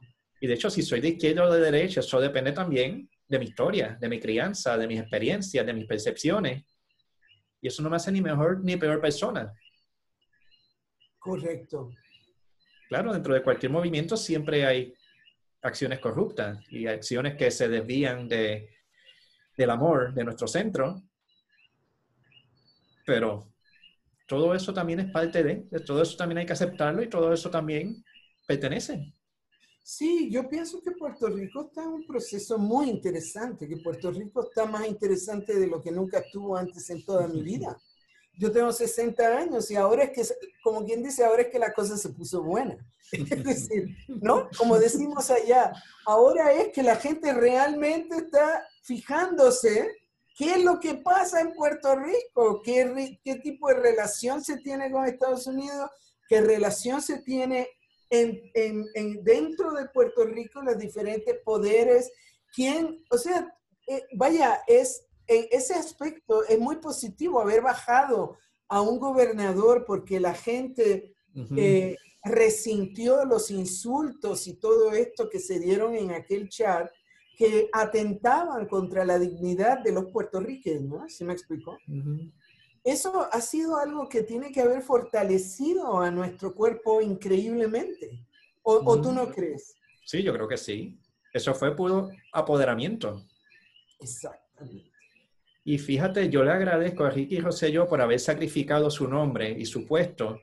[0.40, 3.46] Y de hecho, si soy de izquierda o de derecha, eso depende también de mi
[3.46, 6.64] historia, de mi crianza, de mis experiencias, de mis percepciones.
[7.62, 9.54] Y eso no me hace ni mejor ni peor persona.
[11.18, 11.92] Correcto.
[12.88, 14.94] Claro, dentro de cualquier movimiento siempre hay
[15.62, 18.70] acciones corruptas y acciones que se desvían de,
[19.56, 21.02] del amor de nuestro centro
[23.06, 23.52] pero
[24.26, 25.54] todo eso también es parte de,
[25.86, 28.04] todo eso también hay que aceptarlo y todo eso también
[28.46, 29.14] pertenece.
[29.82, 34.42] Sí, yo pienso que Puerto Rico está en un proceso muy interesante, que Puerto Rico
[34.48, 37.78] está más interesante de lo que nunca estuvo antes en toda mi vida.
[38.38, 41.72] Yo tengo 60 años y ahora es que, como quien dice, ahora es que la
[41.72, 42.76] cosa se puso buena.
[43.12, 44.48] Es decir, ¿no?
[44.58, 45.72] Como decimos allá,
[46.06, 49.92] ahora es que la gente realmente está fijándose
[50.36, 52.60] ¿Qué es lo que pasa en Puerto Rico?
[52.62, 55.90] ¿Qué, ¿Qué, tipo de relación se tiene con Estados Unidos?
[56.28, 57.70] ¿Qué relación se tiene
[58.10, 62.12] en, en, dentro de Puerto Rico, los diferentes poderes?
[62.54, 63.02] ¿Quién?
[63.10, 63.50] O sea,
[63.86, 70.20] eh, vaya, es, en ese aspecto es muy positivo haber bajado a un gobernador porque
[70.20, 71.14] la gente
[71.56, 76.90] eh, resintió los insultos y todo esto que se dieron en aquel chat
[77.36, 81.78] que atentaban contra la dignidad de los puertorriqueños, ¿se me explicó?
[82.82, 88.24] Eso ha sido algo que tiene que haber fortalecido a nuestro cuerpo increíblemente.
[88.62, 89.76] ¿O, tú no crees?
[90.04, 90.98] Sí, yo creo que sí.
[91.32, 93.22] Eso fue puro apoderamiento.
[94.00, 94.95] Exactamente.
[95.68, 99.84] Y fíjate, yo le agradezco a Ricky Rosselló por haber sacrificado su nombre y su
[99.84, 100.40] puesto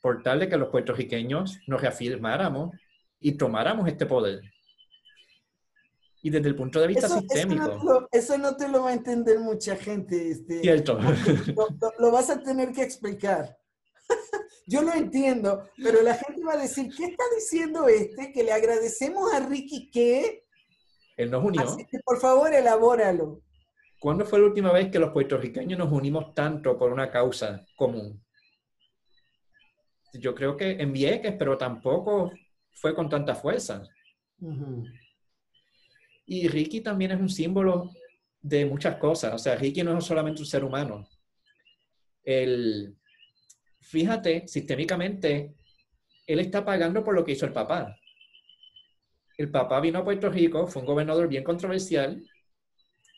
[0.00, 2.70] por tal de que los puertorriqueños nos reafirmáramos
[3.18, 4.40] y tomáramos este poder
[6.26, 8.08] y desde el punto de vista sistémico.
[8.10, 10.30] Eso no, te lo va a entender mucha gente.
[10.30, 10.98] Este, Cierto.
[12.00, 13.56] Lo, vas a tener que explicar.
[14.66, 18.32] Yo lo entiendo, pero la gente va a decir, ¿qué está diciendo este?
[18.32, 20.44] Que le agradecemos a Ricky que...
[21.16, 21.62] Él nos unió.
[21.62, 23.40] Así que por favor, elabóralo.
[23.98, 28.22] ¿Cuándo fue la última vez que los puertorriqueños nos unimos tanto por una causa común?
[30.12, 32.32] Yo creo que en Vieques, pero tampoco
[32.72, 33.82] fue con tanta fuerza.
[36.26, 37.90] Y Ricky también es un símbolo
[38.40, 39.34] de muchas cosas.
[39.34, 41.08] O sea, Ricky no es solamente un ser humano.
[42.22, 42.96] El,
[43.80, 45.54] fíjate, sistémicamente,
[46.26, 47.96] él está pagando por lo que hizo el papá.
[49.38, 52.22] El papá vino a Puerto Rico, fue un gobernador bien controversial,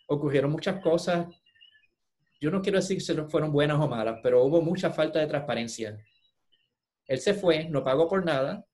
[0.09, 1.27] ocurrieron muchas cosas.
[2.41, 5.99] Yo no quiero decir si fueron buenas o malas, pero hubo mucha falta de transparencia.
[7.07, 8.65] Él se fue, no pagó por nada.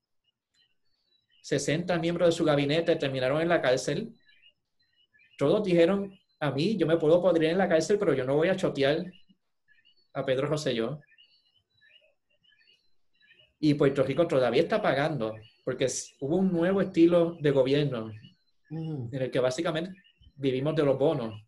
[1.43, 4.15] 60 miembros de su gabinete terminaron en la cárcel.
[5.37, 8.49] Todos dijeron, a mí, yo me puedo podrir en la cárcel, pero yo no voy
[8.49, 9.05] a chotear
[10.15, 11.01] a Pedro Rosselló.
[13.59, 15.87] Y Puerto Rico todavía está pagando, porque
[16.21, 18.13] hubo un nuevo estilo de gobierno
[18.71, 20.04] en el que básicamente
[20.35, 21.41] vivimos de los bonos.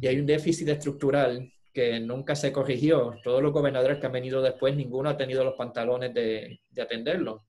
[0.00, 3.16] Y hay un déficit estructural que nunca se corrigió.
[3.22, 7.46] Todos los gobernadores que han venido después, ninguno ha tenido los pantalones de, de atenderlo.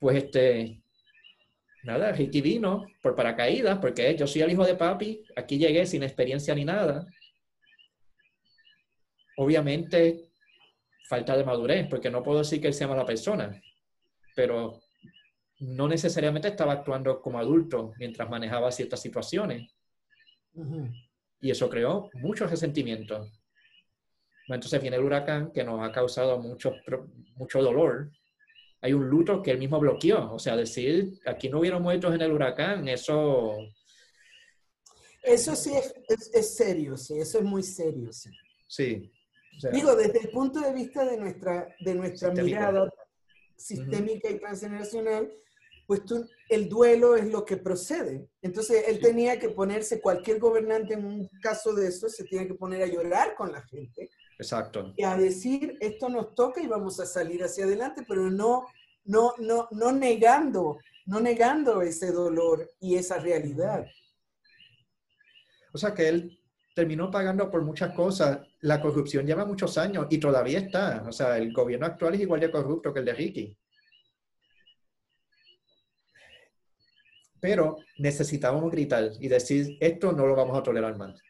[0.00, 0.82] Pues este,
[1.84, 6.02] nada, Ricky vino por paracaídas, porque yo soy el hijo de papi, aquí llegué sin
[6.02, 7.06] experiencia ni nada.
[9.36, 10.30] Obviamente,
[11.08, 13.60] falta de madurez, porque no puedo decir que él sea mala persona,
[14.34, 14.80] pero
[15.64, 19.74] no necesariamente estaba actuando como adulto mientras manejaba ciertas situaciones.
[21.40, 23.30] Y eso creó mucho resentimiento.
[24.48, 26.74] Entonces viene el huracán que nos ha causado mucho,
[27.36, 28.10] mucho dolor.
[28.82, 30.32] Hay un luto que él mismo bloqueó.
[30.32, 33.56] O sea, decir, aquí no hubieron muertos en el huracán, eso...
[35.22, 38.10] Eso sí es, serio, sí, eso es muy serio.
[38.68, 39.10] Sí.
[39.72, 42.92] Digo, desde el punto de vista de nuestra, de nuestra mirada
[43.56, 45.32] sistémica y transgeneracional,
[45.86, 46.02] pues
[46.48, 48.28] el duelo es lo que procede.
[48.42, 52.54] Entonces él tenía que ponerse, cualquier gobernante en un caso de eso, se tiene que
[52.54, 54.10] poner a llorar con la gente.
[54.38, 54.92] Exacto.
[54.96, 58.66] Y a decir, esto nos toca y vamos a salir hacia adelante, pero no,
[59.04, 63.86] no, no, no negando, no negando ese dolor y esa realidad.
[65.72, 66.38] O sea que él
[66.74, 68.40] terminó pagando por muchas cosas.
[68.60, 71.04] La corrupción lleva muchos años y todavía está.
[71.06, 73.56] O sea, el gobierno actual es igual de corrupto que el de Ricky.
[77.44, 81.20] Pero necesitábamos gritar y decir, esto no lo vamos a tolerar más.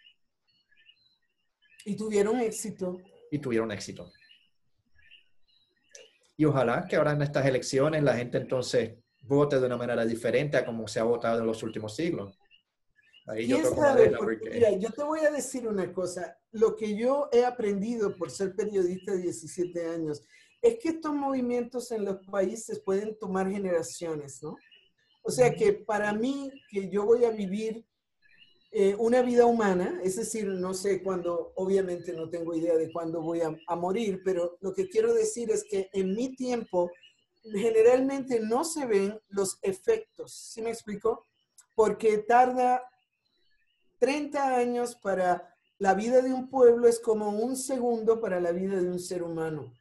[1.85, 3.01] Y tuvieron éxito.
[3.33, 4.13] Y tuvieron éxito.
[6.37, 10.57] Y ojalá que ahora en estas elecciones la gente entonces vote de una manera diferente
[10.57, 12.39] a como se ha votado en los últimos siglos.
[13.27, 13.59] Ahí yo,
[14.53, 16.39] mira, yo te voy a decir una cosa.
[16.53, 20.23] Lo que yo he aprendido por ser periodista de 17 años
[20.63, 24.57] es que estos movimientos en los países pueden tomar generaciones, ¿no?
[25.27, 27.85] O sea que para mí, que yo voy a vivir
[28.71, 33.23] eh, una vida humana, es decir, no sé cuándo, obviamente no tengo idea de cuándo
[33.23, 36.91] voy a, a, morir, pero lo que quiero decir es que en mi tiempo
[37.43, 41.27] generalmente no se ven los efectos, ¿sí me explico?
[41.75, 42.83] Porque tarda
[43.99, 48.79] 30 años para la vida de un pueblo, es como un segundo para la vida
[48.81, 49.73] de un ser humano.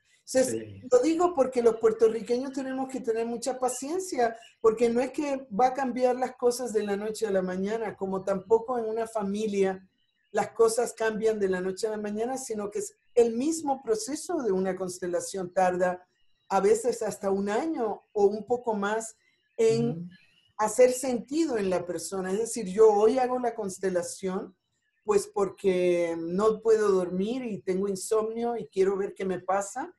[0.91, 5.67] Lo digo porque los puertorriqueños tenemos que tener mucha paciencia, porque no es que va
[5.67, 9.87] a cambiar las cosas de la noche a la mañana, como tampoco en una familia
[10.31, 14.41] las cosas cambian de la noche a la mañana, sino que es el mismo proceso
[14.41, 16.07] de una constelación tarda
[16.49, 19.15] a veces hasta un año o un poco más
[19.57, 20.09] en
[20.57, 22.31] hacer sentido en la persona.
[22.31, 24.55] Es decir, yo hoy hago la constelación
[25.03, 29.93] pues porque no puedo dormir y tengo insomnio y quiero ver qué me pasa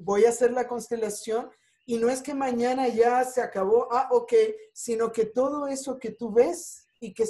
[0.00, 1.50] voy a hacer la constelación
[1.86, 4.32] y no es que mañana ya se acabó, ah, ok,
[4.72, 7.24] sino que todo eso que tú ves y que,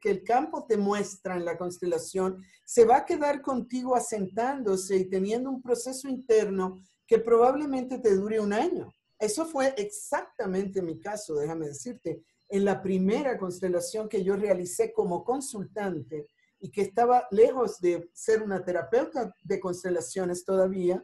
[0.00, 5.08] que el campo te muestra en la constelación, se va a quedar contigo asentándose y
[5.08, 6.76] teniendo un proceso interno
[7.06, 8.92] que probablemente te dure un año.
[9.18, 12.22] Eso fue exactamente mi caso, déjame decirte.
[12.48, 16.26] En la primera constelación que yo realicé como consultante
[16.58, 21.02] y que estaba lejos de ser una terapeuta de constelaciones todavía,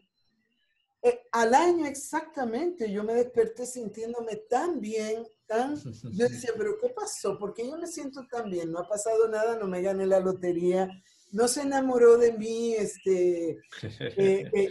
[1.03, 5.75] eh, al año exactamente yo me desperté sintiéndome tan bien, tan...
[6.13, 7.39] Yo decía, pero ¿qué pasó?
[7.39, 10.89] Porque yo me siento tan bien, no ha pasado nada, no me gané la lotería,
[11.33, 13.59] no se enamoró de mí, este,
[14.17, 14.71] eh,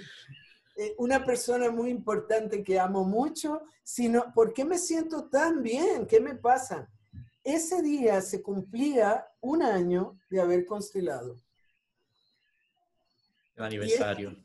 [0.78, 6.08] eh, una persona muy importante que amo mucho, sino, ¿por qué me siento tan bien?
[6.08, 6.90] ¿Qué me pasa?
[7.44, 11.36] Ese día se cumplía un año de haber constelado.
[13.56, 14.36] El aniversario.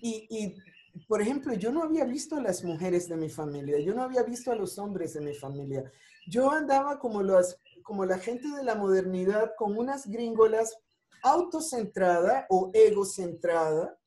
[0.00, 0.56] Y, y,
[1.06, 4.22] por ejemplo, yo no había visto a las mujeres de mi familia, yo no había
[4.22, 5.90] visto a los hombres de mi familia.
[6.26, 10.76] Yo andaba como las, como la gente de la modernidad con unas gringolas
[11.22, 13.98] autocentrada o egocentrada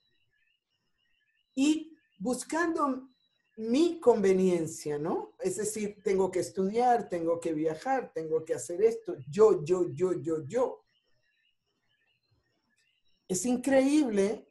[1.55, 3.09] y buscando
[3.57, 5.33] mi conveniencia, ¿no?
[5.39, 10.13] Es decir, tengo que estudiar, tengo que viajar, tengo que hacer esto, yo, yo, yo,
[10.13, 10.85] yo, yo.
[13.27, 14.46] Es increíble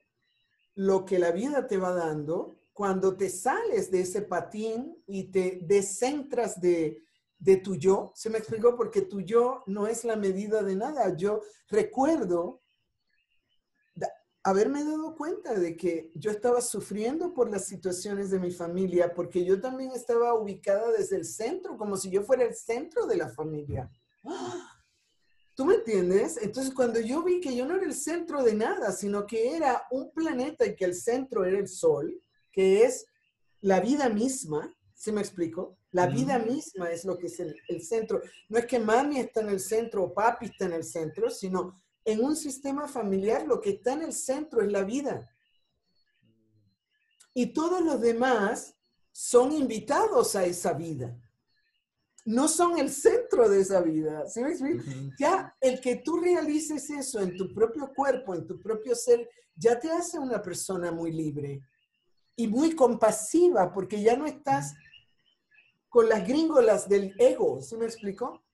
[0.77, 5.59] lo que la vida te va dando cuando te sales de ese patín y te
[5.63, 7.03] descentras de,
[7.39, 8.13] de tu yo.
[8.15, 11.17] Se me explicó porque tu yo no es la medida de nada.
[11.17, 12.63] Yo recuerdo
[14.47, 19.45] haberme dado cuenta de que yo estaba sufriendo por las situaciones de mi familia, porque
[19.45, 23.29] yo también estaba ubicada desde el centro, como si yo fuera el centro de la
[23.29, 23.91] familia.
[25.57, 26.39] ¿Tú me entiendes?
[26.43, 29.87] Entonces, cuando yo vi que yo no era el centro de nada, sino que era
[29.91, 32.21] un planeta y que el centro era el Sol,
[32.53, 33.07] que es
[33.63, 35.79] la vida misma, ¿se me explico?
[35.93, 38.21] La vida misma es lo que es el, el centro.
[38.51, 41.83] No es que mami está en el centro o papi está en el centro, sino
[42.05, 45.35] en un sistema familiar lo que está en el centro es la vida.
[47.33, 48.77] Y todos los demás
[49.11, 51.19] son invitados a esa vida.
[52.27, 54.27] No son el centro de esa vida.
[54.27, 54.43] ¿Sí
[55.19, 59.79] Ya el que tú realices eso en tu propio cuerpo, en tu propio ser, ya
[59.79, 61.63] te hace una persona muy libre
[62.35, 64.75] y muy compasiva porque ya no estás
[65.89, 67.63] con las gringolas del ego.
[67.63, 68.45] ¿Sí me explico?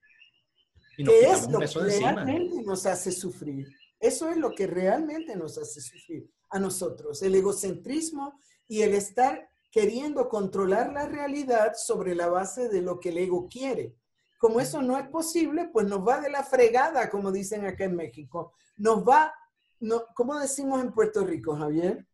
[0.96, 3.68] ¿Qué es lo que realmente nos hace sufrir.
[3.98, 8.38] Eso es lo que realmente nos hace sufrir a nosotros, el egocentrismo
[8.68, 13.48] y el estar queriendo controlar la realidad sobre la base de lo que el ego
[13.48, 13.96] quiere.
[14.38, 17.96] Como eso no es posible, pues nos va de la fregada, como dicen acá en
[17.96, 18.52] México.
[18.76, 19.34] Nos va,
[19.80, 22.06] no, ¿cómo decimos en Puerto Rico, Javier?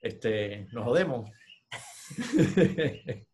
[0.00, 1.28] Este, nos jodemos.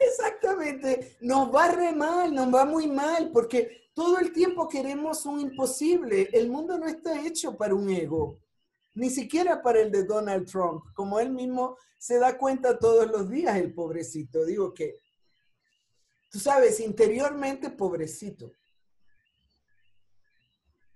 [0.00, 5.40] Exactamente, nos va re mal, nos va muy mal, porque todo el tiempo queremos un
[5.40, 6.30] imposible.
[6.32, 8.38] El mundo no está hecho para un ego,
[8.98, 13.30] ni siquiera para el de Donald Trump, como él mismo se da cuenta todos los
[13.30, 14.44] días, el pobrecito.
[14.44, 14.98] Digo que,
[16.28, 18.52] tú sabes, interiormente pobrecito.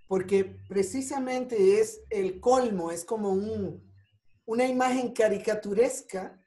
[0.09, 3.89] Porque precisamente es el colmo, es como un,
[4.47, 6.39] una imagen caricaturesca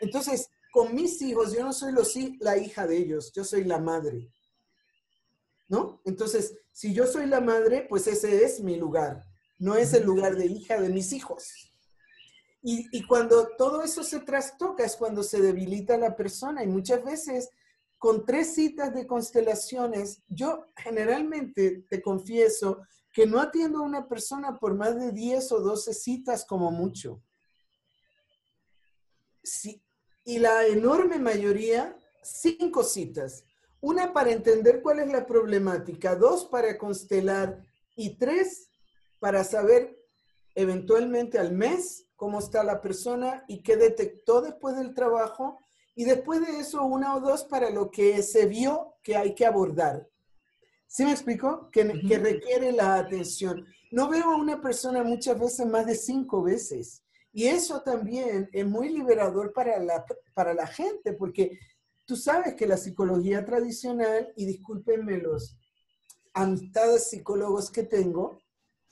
[0.00, 3.78] Entonces, con mis hijos, yo no soy los, la hija de ellos, yo soy la
[3.78, 4.30] madre.
[5.68, 6.00] ¿No?
[6.06, 9.26] Entonces, si yo soy la madre, pues ese es mi lugar,
[9.58, 11.68] no es el lugar de hija de mis hijos.
[12.62, 17.50] Y, cuando todo eso se trastoca es cuando se debilita la persona y muchas veces
[17.98, 24.58] con tres citas de constelaciones, yo generalmente te confieso que no atiendo a una persona
[24.58, 27.20] por más de 10 o 12 citas como mucho.
[29.42, 29.82] Sí,
[30.24, 33.44] y la enorme mayoría, cinco citas.
[33.80, 37.64] Una para entender cuál es la problemática, dos para constelar
[37.96, 38.70] y tres
[39.18, 39.98] para saber
[40.54, 45.58] eventualmente al mes cómo está la persona y qué detectó después del trabajo
[45.98, 49.44] y después de eso una o dos para lo que se vio que hay que
[49.44, 50.08] abordar.
[50.86, 51.68] ¿Sí me explico?
[51.72, 53.66] Que, que requiere la atención.
[53.90, 57.02] No veo a una persona muchas veces más de cinco veces.
[57.32, 60.04] Y eso también es muy liberador para la,
[60.34, 61.58] para la gente, porque
[62.06, 65.58] tú sabes que la psicología tradicional, y discúlpenme los
[66.32, 68.38] amistades psicólogos que tengo,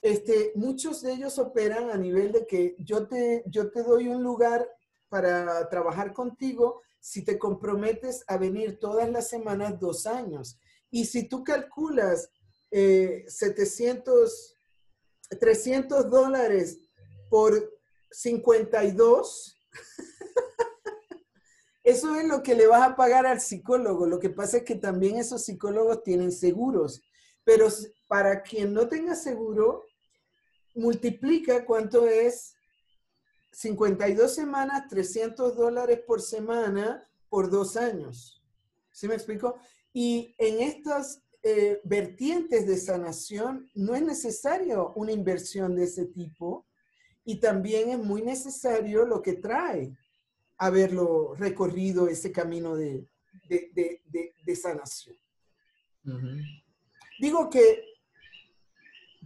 [0.02, 4.24] este, muchos de ellos operan a nivel de que yo te, yo te doy un
[4.24, 4.68] lugar
[5.08, 10.58] para trabajar contigo si te comprometes a venir todas las semanas dos años.
[10.90, 12.30] Y si tú calculas
[12.72, 14.56] 700,
[15.30, 16.80] eh, 300 dólares
[17.30, 17.78] por
[18.10, 19.56] 52,
[21.84, 24.06] eso es lo que le vas a pagar al psicólogo.
[24.06, 27.02] Lo que pasa es que también esos psicólogos tienen seguros.
[27.44, 27.68] Pero
[28.08, 29.84] para quien no tenga seguro,
[30.74, 32.55] multiplica cuánto es
[33.56, 38.44] 52 semanas, 300 dólares por semana por dos años.
[38.90, 39.56] ¿Sí me explico?
[39.94, 46.66] Y en estas eh, vertientes de sanación no es necesario una inversión de ese tipo
[47.24, 49.96] y también es muy necesario lo que trae
[50.58, 53.08] haberlo recorrido ese camino de,
[54.54, 55.16] sanación.
[57.18, 57.95] Digo que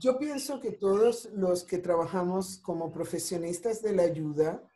[0.00, 4.66] yo pienso que todos los que trabajamos como profesionistas de la ayuda,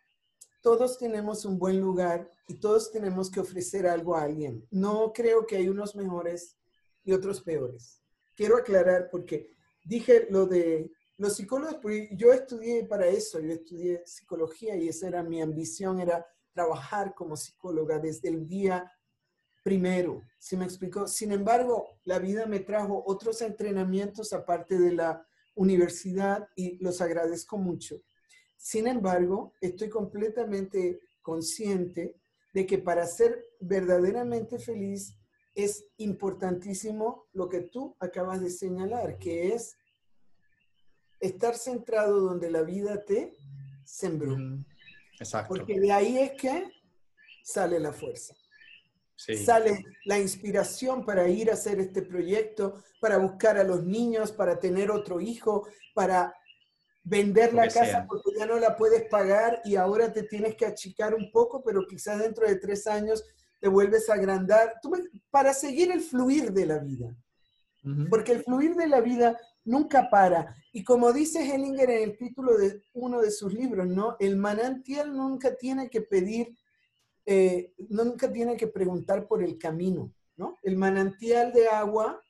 [0.61, 4.67] todos tenemos un buen lugar y todos tenemos que ofrecer algo a alguien.
[4.71, 6.59] No creo que hay unos mejores
[7.05, 8.03] y otros peores.
[8.37, 9.49] Quiero aclarar porque
[9.83, 15.09] dije lo de los psicólogos, porque yo estudié para eso, yo estudié psicología y esa
[15.09, 18.93] era mi ambición, era trabajar como psicóloga desde el día
[19.65, 21.09] primero, ¿sí me explico?
[21.09, 27.57] Sin embargo, la vida me trajo otros entrenamientos aparte de la universidad y los agradezco
[27.57, 27.97] mucho.
[28.59, 32.15] Sin embargo, estoy completamente consciente
[32.53, 35.16] de que para ser verdaderamente feliz
[35.55, 39.77] es importantísimo lo que tú acabas de señalar, que es
[41.20, 43.32] estar centrado donde la vida te
[43.85, 44.36] sembró.
[45.19, 45.55] Exacto.
[45.55, 46.70] Porque de ahí es que
[47.43, 48.35] sale la fuerza.
[49.16, 54.59] Sale la inspiración para ir a hacer este proyecto, para buscar a los niños, para
[54.59, 56.35] tener otro hijo, para
[57.05, 61.15] vender la casa porque ya no la puedes pagar y ahora te tienes que achicar
[61.15, 63.24] un poco, pero quizás dentro de tres años
[63.61, 64.74] te vuelves a agrandar,
[65.31, 67.15] para seguir el fluir de la vida.
[68.09, 70.57] Porque el fluir de la vida nunca para.
[70.73, 74.16] Y como dice Hellinger en el título de uno de sus libros, ¿no?
[74.19, 76.57] El manantial nunca tiene que pedir
[77.27, 80.59] eh, nunca tiene que preguntar por el camino, ¿no?
[80.63, 82.23] El manantial de agua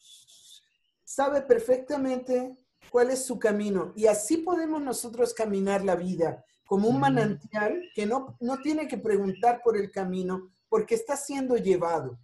[1.05, 2.57] sabe perfectamente
[2.91, 8.07] cuál es su camino y así podemos nosotros caminar la vida como un manantial que
[8.07, 12.19] no, no tiene que preguntar por el camino porque está siendo llevado.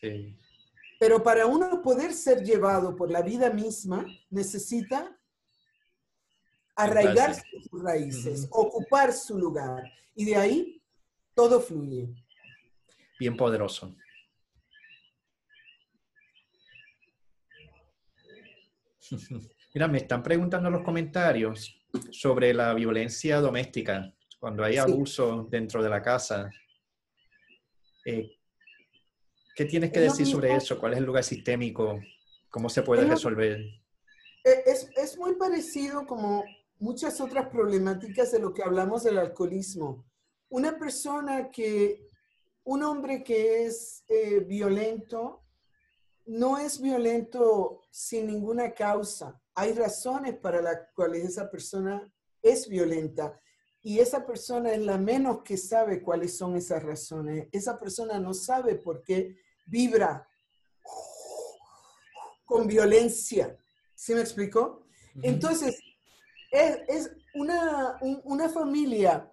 [0.00, 0.36] Sí.
[0.98, 5.16] Pero para uno poder ser llevado por la vida misma, necesita
[6.74, 9.84] arraigarse sus raíces, ocupar su lugar.
[10.14, 10.75] Y de ahí
[11.36, 12.08] todo fluye.
[13.20, 13.94] Bien poderoso.
[19.74, 21.78] Mira, me están preguntando en los comentarios
[22.10, 26.50] sobre la violencia doméstica, cuando hay abuso dentro de la casa.
[28.06, 28.38] Eh,
[29.54, 30.78] ¿Qué tienes que decir sobre eso?
[30.78, 32.00] ¿Cuál es el lugar sistémico?
[32.48, 33.58] ¿Cómo se puede resolver?
[34.42, 36.44] E, es, es muy parecido como
[36.78, 40.06] muchas otras problemáticas de lo que hablamos del alcoholismo
[40.48, 42.06] una persona que,
[42.64, 45.44] un hombre que es eh, violento,
[46.26, 49.40] no es violento sin ninguna causa.
[49.54, 52.12] Hay razones para las cuales esa persona
[52.42, 53.40] es violenta
[53.82, 57.48] y esa persona es la menos que sabe cuáles son esas razones.
[57.52, 60.28] Esa persona no sabe por qué vibra
[62.44, 63.56] con violencia.
[63.94, 64.86] ¿Sí me explicó?
[65.22, 65.80] Entonces,
[66.50, 69.32] es, una, una familia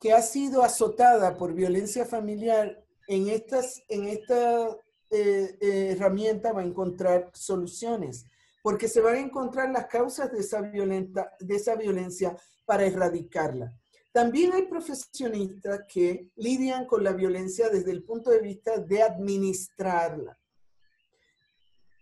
[0.00, 4.68] que ha sido azotada por violencia familiar, en, estas, en esta
[5.10, 8.26] eh, eh, herramienta va a encontrar soluciones,
[8.62, 13.72] porque se van a encontrar las causas de esa, violenta, de esa violencia para erradicarla.
[14.12, 20.38] También hay profesionistas que lidian con la violencia desde el punto de vista de administrarla.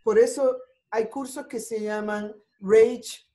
[0.03, 0.57] Por eso
[0.91, 3.27] hay cursos que se llaman Rage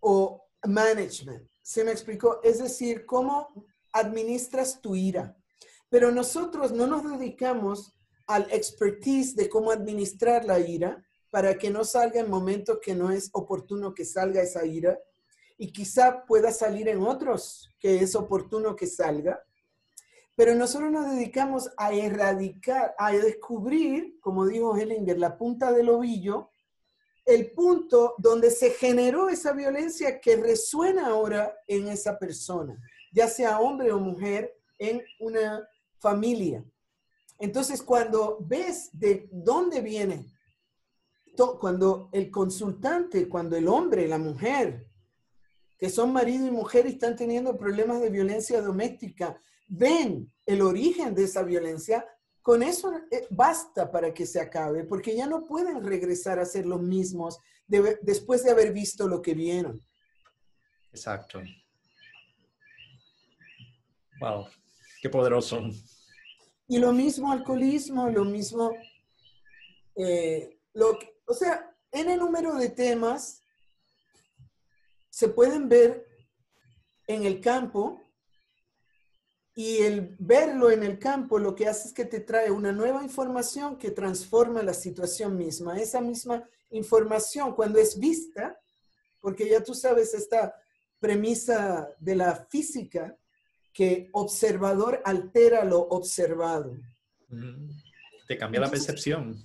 [0.00, 1.48] o Management.
[1.60, 2.40] ¿Se me explicó?
[2.42, 5.36] Es decir, cómo administras tu ira.
[5.88, 7.94] Pero nosotros no nos dedicamos
[8.26, 13.10] al expertise de cómo administrar la ira para que no salga en momentos que no
[13.10, 14.98] es oportuno que salga esa ira
[15.58, 19.42] y quizá pueda salir en otros que es oportuno que salga.
[20.34, 26.50] Pero nosotros nos dedicamos a erradicar, a descubrir, como dijo Hellinger, la punta del ovillo,
[27.24, 32.76] el punto donde se generó esa violencia que resuena ahora en esa persona,
[33.12, 35.68] ya sea hombre o mujer, en una
[35.98, 36.64] familia.
[37.38, 40.26] Entonces, cuando ves de dónde viene,
[41.60, 44.86] cuando el consultante, cuando el hombre, la mujer,
[45.78, 51.14] que son marido y mujer y están teniendo problemas de violencia doméstica, ven el origen
[51.14, 52.06] de esa violencia,
[52.42, 56.66] con eso eh, basta para que se acabe, porque ya no pueden regresar a ser
[56.66, 59.80] los mismos después de haber visto lo que vieron.
[60.92, 61.40] Exacto.
[64.22, 64.46] Wow,
[65.00, 65.60] qué poderoso.
[66.68, 68.70] Y lo mismo alcoholismo, lo mismo,
[69.96, 70.60] eh,
[71.26, 73.42] o sea, en el número de temas
[75.10, 76.06] se pueden ver
[77.08, 78.00] en el campo
[79.56, 83.02] y el verlo en el campo lo que hace es que te trae una nueva
[83.02, 85.80] información que transforma la situación misma.
[85.80, 88.56] Esa misma información cuando es vista,
[89.20, 90.54] porque ya tú sabes esta
[91.00, 93.18] premisa de la física,
[93.72, 96.76] que observador altera lo observado.
[98.28, 99.42] Te cambia la percepción.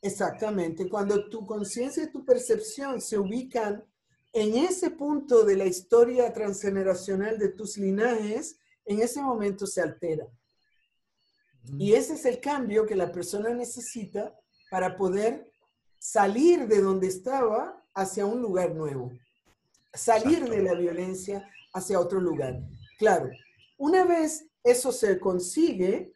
[0.00, 0.88] Exactamente.
[0.88, 3.84] Cuando tu conciencia y tu percepción se ubican
[4.32, 10.26] en ese punto de la historia transgeneracional de tus linajes, en ese momento se altera.
[11.78, 14.34] Y ese es el cambio que la persona necesita
[14.70, 15.52] para poder
[15.98, 19.12] salir de donde estaba hacia un lugar nuevo.
[19.94, 22.60] Salir de la violencia hacia otro lugar.
[23.02, 23.30] Claro,
[23.78, 26.12] una vez eso se consigue,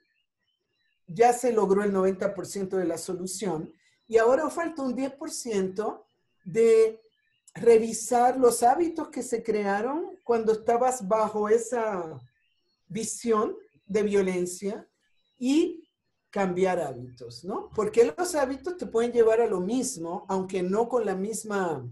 [1.08, 3.72] ya se logró el 90% de la solución
[4.06, 6.04] y ahora falta un 10%
[6.44, 7.02] de
[7.54, 12.20] revisar los hábitos que se crearon cuando estabas bajo esa
[12.86, 14.86] visión de violencia
[15.40, 15.88] y
[16.30, 17.68] cambiar hábitos, ¿no?
[17.74, 21.84] Porque los hábitos te pueden llevar a lo mismo, aunque no con la misma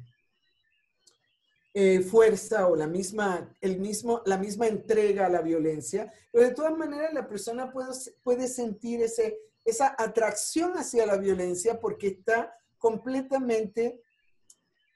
[1.76, 6.54] eh, fuerza o la misma, el mismo, la misma entrega a la violencia, pero de
[6.54, 7.90] todas maneras la persona puede,
[8.22, 14.00] puede sentir ese, esa atracción hacia la violencia porque está completamente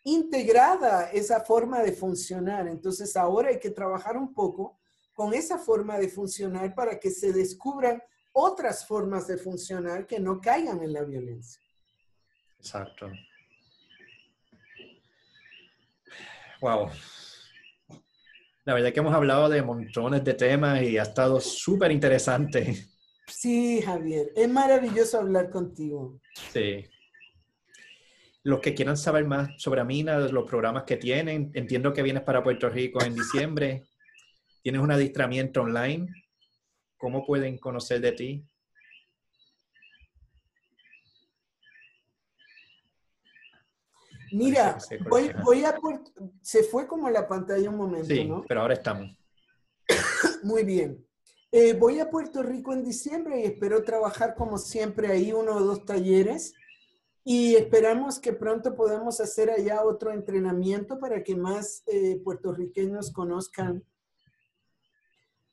[0.05, 2.69] integrada esa forma de funcionar.
[2.69, 4.79] Entonces ahora hay que trabajar un poco
[5.15, 8.01] con esa forma de funcionar para que se descubran
[8.33, 11.61] otras formas de funcionar que no caigan en la violencia.
[12.61, 13.11] Exacto.
[16.61, 16.91] Wow.
[18.65, 22.77] La verdad que hemos hablado de montones de temas y ha estado súper interesante.
[23.27, 26.21] Sí, Javier, es maravilloso hablar contigo.
[26.51, 26.87] Sí.
[28.43, 32.43] Los que quieran saber más sobre Amina, los programas que tienen, entiendo que vienes para
[32.43, 33.85] Puerto Rico en diciembre.
[34.63, 36.09] ¿Tienes un adiestramiento online?
[36.97, 38.48] ¿Cómo pueden conocer de ti?
[44.33, 44.79] Mira,
[45.09, 45.75] voy, voy, a
[46.43, 49.17] se fue como la pantalla un momento, sí, pero ahora estamos.
[50.43, 51.05] Muy bien.
[51.51, 55.61] Eh, voy a Puerto Rico en diciembre y espero trabajar como siempre ahí uno o
[55.61, 56.53] dos talleres
[57.25, 63.85] y esperamos que pronto podamos hacer allá otro entrenamiento para que más eh, puertorriqueños conozcan.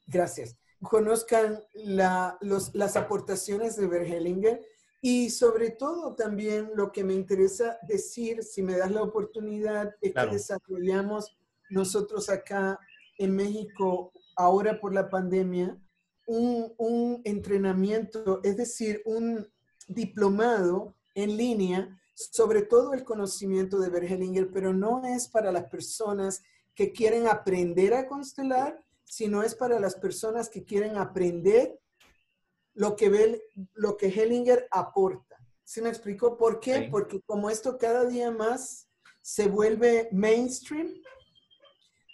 [0.07, 0.57] Gracias.
[0.81, 4.61] Conozcan las aportaciones de Bergelinger
[5.07, 10.15] y sobre todo también lo que me interesa decir, si me das la oportunidad, es
[10.15, 11.37] que desarrollamos
[11.69, 12.79] nosotros acá
[13.19, 15.79] en México ahora por la pandemia
[16.25, 19.47] un, entrenamiento, es decir, un
[19.87, 26.41] diplomado en línea sobre todo el conocimiento de Bergelinger, pero no es para las personas
[26.73, 31.79] que quieren aprender a constelar, sino es para las personas que quieren aprender
[32.75, 33.41] lo que,
[33.73, 35.35] lo que Hellinger aporta.
[35.63, 36.37] ¿Sí me explico?
[36.37, 36.87] ¿Por qué?
[36.91, 38.87] Porque como esto cada día más
[39.21, 40.93] se vuelve mainstream,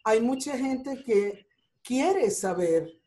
[0.06, 1.46] hay mucha gente que
[1.84, 3.02] quiere saber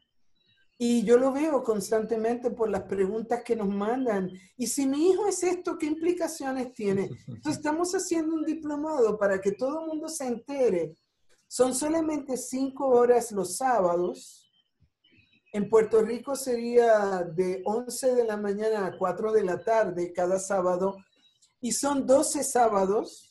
[0.77, 4.31] y yo lo veo constantemente por las preguntas que nos mandan.
[4.57, 7.09] Y si mi hijo es esto, ¿qué implicaciones tiene?
[7.29, 10.97] Entonces estamos haciendo un diplomado para que todo el mundo se entere.
[11.47, 14.44] Son solamente cinco horas los sábados.
[15.55, 20.41] En Puerto Rico sería de 11 de la mañana a 4 de la tarde cada
[20.41, 20.97] sábado.
[21.61, 23.31] Y son 12 sábados,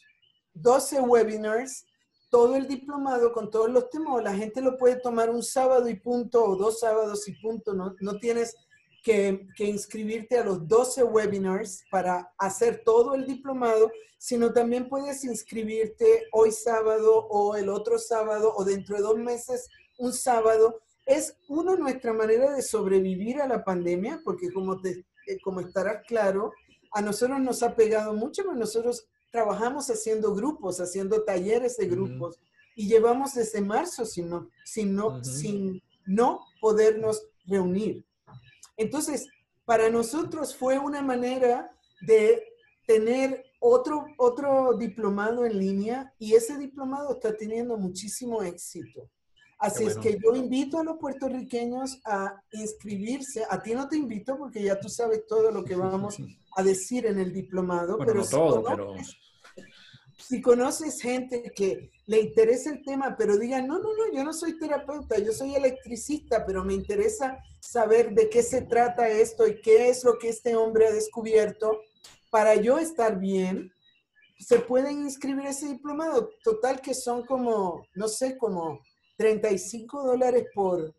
[0.54, 1.86] 12 webinars
[2.30, 6.00] todo el diplomado con todos los temas, la gente lo puede tomar un sábado y
[6.00, 8.56] punto o dos sábados y punto, no, no tienes
[9.04, 15.24] que, que, inscribirte a los 12 webinars para hacer todo el diplomado, sino también puedes
[15.26, 19.70] inscribirte hoy sábado o el otro sábado o dentro de dos meses
[20.00, 25.40] un sábado es uno nuestra manera de sobrevivir a la pandemia, porque como, te, eh,
[25.44, 26.54] como estarás claro,
[26.92, 32.40] a nosotros nos ha pegado mucho, pero nosotros trabajamos haciendo grupos, haciendo talleres de grupos,
[32.76, 38.06] y llevamos desde marzo sin no, sin no, sin no podernos reunir.
[38.78, 39.28] Entonces,
[39.66, 41.72] para nosotros fue una manera
[42.02, 42.44] de
[42.86, 49.10] tener otro, otro diplomado en línea y ese diplomado está teniendo muchísimo éxito.
[49.64, 53.46] Así es que yo invito a los puertorriqueños a inscribirse.
[53.50, 56.18] A ti no te invito porque ya tú sabes todo lo que vamos
[56.58, 57.98] a decir en el diplomado.
[57.98, 58.94] pero no si todo, pero...
[60.18, 64.34] Si conoces gente que le interesa el tema, pero diga, no, no, no, yo no
[64.34, 69.62] soy terapeuta, yo soy electricista, pero me interesa saber de qué se trata esto y
[69.62, 71.80] qué es lo que este hombre ha descubierto
[72.30, 73.72] para yo estar bien,
[74.40, 76.32] se pueden inscribir ese diplomado.
[76.44, 78.82] Total que son como, no sé, como
[79.18, 80.94] 35 dólares por,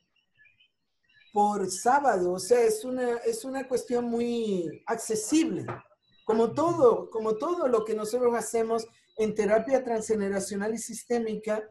[1.33, 2.33] por sábado.
[2.33, 5.67] O sea, es una, es una cuestión muy accesible.
[6.25, 8.87] Como todo, como todo lo que nosotros hacemos
[9.17, 11.63] en terapia transgeneracional y sistémica,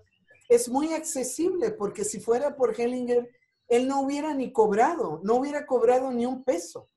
[0.50, 3.30] es muy accesible porque si fuera por Hellinger,
[3.68, 6.90] él no hubiera ni cobrado, no hubiera cobrado ni un peso.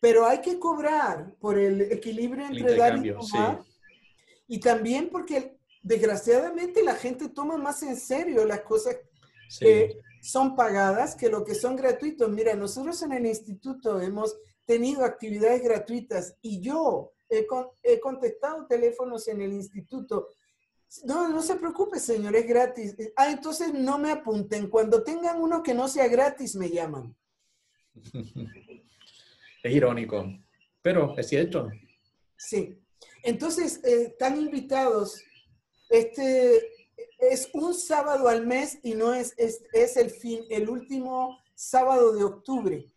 [0.00, 3.62] Pero hay que cobrar por el equilibrio entre dar y tomar.
[4.48, 8.96] Y también porque desgraciadamente la gente toma más en serio las cosas
[9.58, 12.30] que son pagadas que lo que son gratuitos.
[12.30, 17.46] Mira, nosotros en el instituto hemos tenido actividades gratuitas y yo he,
[17.82, 20.28] he contestado teléfonos en el instituto.
[21.04, 22.96] No, no se preocupe, señor, es gratis.
[23.16, 24.68] Ah, entonces no me apunten.
[24.68, 27.14] Cuando tengan uno que no sea gratis, me llaman.
[29.62, 30.24] Es irónico,
[30.80, 31.68] pero es cierto.
[32.34, 32.78] Sí.
[33.22, 35.22] Entonces, eh, están invitados
[35.90, 36.70] este
[37.18, 42.12] es un sábado al mes y no es, es, es, el fin, el último sábado
[42.12, 42.90] de octubre.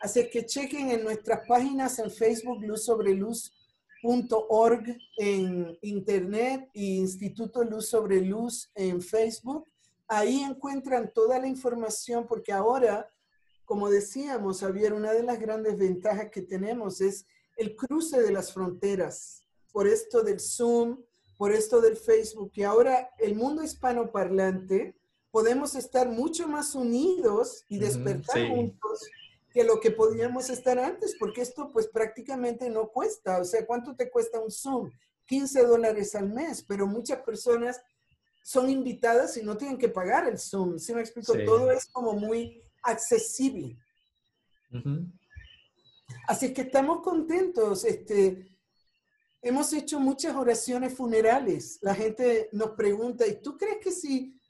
[0.00, 4.84] Así que chequen en nuestras páginas en Facebook, Luz sobre Luz.org
[5.16, 9.70] en Internet y Instituto Luz sobre Luz en Facebook.
[10.08, 13.08] Ahí encuentran toda la información porque ahora,
[13.64, 17.24] como decíamos, Javier, una de las grandes ventajas que tenemos es
[17.56, 19.44] el cruce de las fronteras.
[19.72, 20.98] Por esto del Zoom,
[21.42, 24.94] por esto del Facebook, que ahora el mundo hispanoparlante
[25.32, 29.00] podemos estar mucho más unidos y despertar juntos
[29.52, 33.40] que lo que podíamos estar antes, porque esto pues prácticamente no cuesta.
[33.40, 34.92] O sea, ¿cuánto te cuesta un Zoom?
[35.26, 37.82] 15 dólares al mes, pero muchas personas
[38.44, 40.78] son invitadas y no tienen que pagar el Zoom.
[40.78, 41.32] ¿Sí me explico?
[41.44, 43.76] Todo es como muy accesible.
[46.28, 47.84] Así que estamos contentos.
[47.84, 48.51] Este,
[49.42, 51.78] hemos hecho muchas oraciones funerales.
[51.82, 54.40] La gente nos pregunta, ¿y tú crees que si,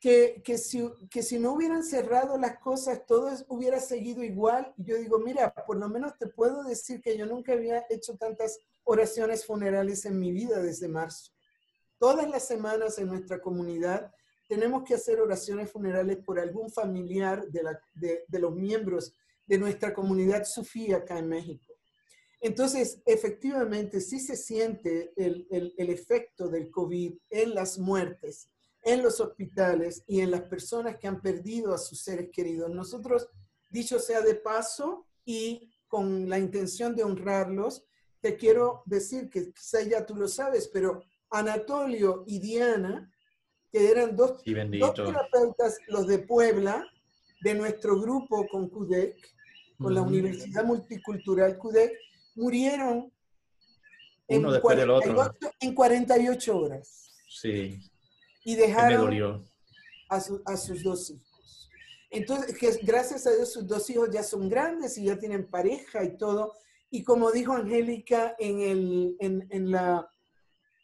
[0.00, 4.74] que, que si, que si no hubieran cerrado las cosas, todo hubiera seguido igual?
[4.76, 8.58] Yo digo, mira, por lo menos te puedo decir que yo nunca había hecho tantas
[8.84, 11.32] oraciones funerales en mi vida desde marzo.
[11.98, 14.12] Todas las semanas en nuestra comunidad
[14.48, 19.14] tenemos que hacer oraciones funerales por algún familiar de, la, de, de los miembros
[19.46, 21.75] de nuestra comunidad sufía acá en México.
[22.46, 28.48] Entonces, efectivamente, sí se siente el, efecto del COVID en las muertes,
[28.84, 32.70] en los hospitales y en las personas que han perdido a sus seres queridos.
[32.70, 33.28] Nosotros,
[33.68, 37.84] dicho sea de paso y con la intención de honrarlos,
[38.20, 43.12] te quiero decir que quizá ya tú lo sabes, pero Anatolio y Diana,
[43.72, 46.88] que eran dos, terapeutas, los de Puebla,
[47.40, 49.16] de nuestro grupo con CUDEC,
[49.78, 52.06] con la Universidad Multicultural CUDEC,
[52.36, 53.12] murieron
[54.28, 55.34] en, Uno después del otro.
[55.60, 57.10] en 48 horas.
[57.28, 57.80] Sí.
[58.44, 59.44] Y dejaron
[60.08, 61.70] a, a, sus dos hijos.
[62.10, 66.04] Entonces, que gracias a Dios sus dos hijos ya son grandes y ya tienen pareja
[66.04, 66.54] y todo.
[66.90, 70.08] Y como dijo Angélica en, el, en, en la,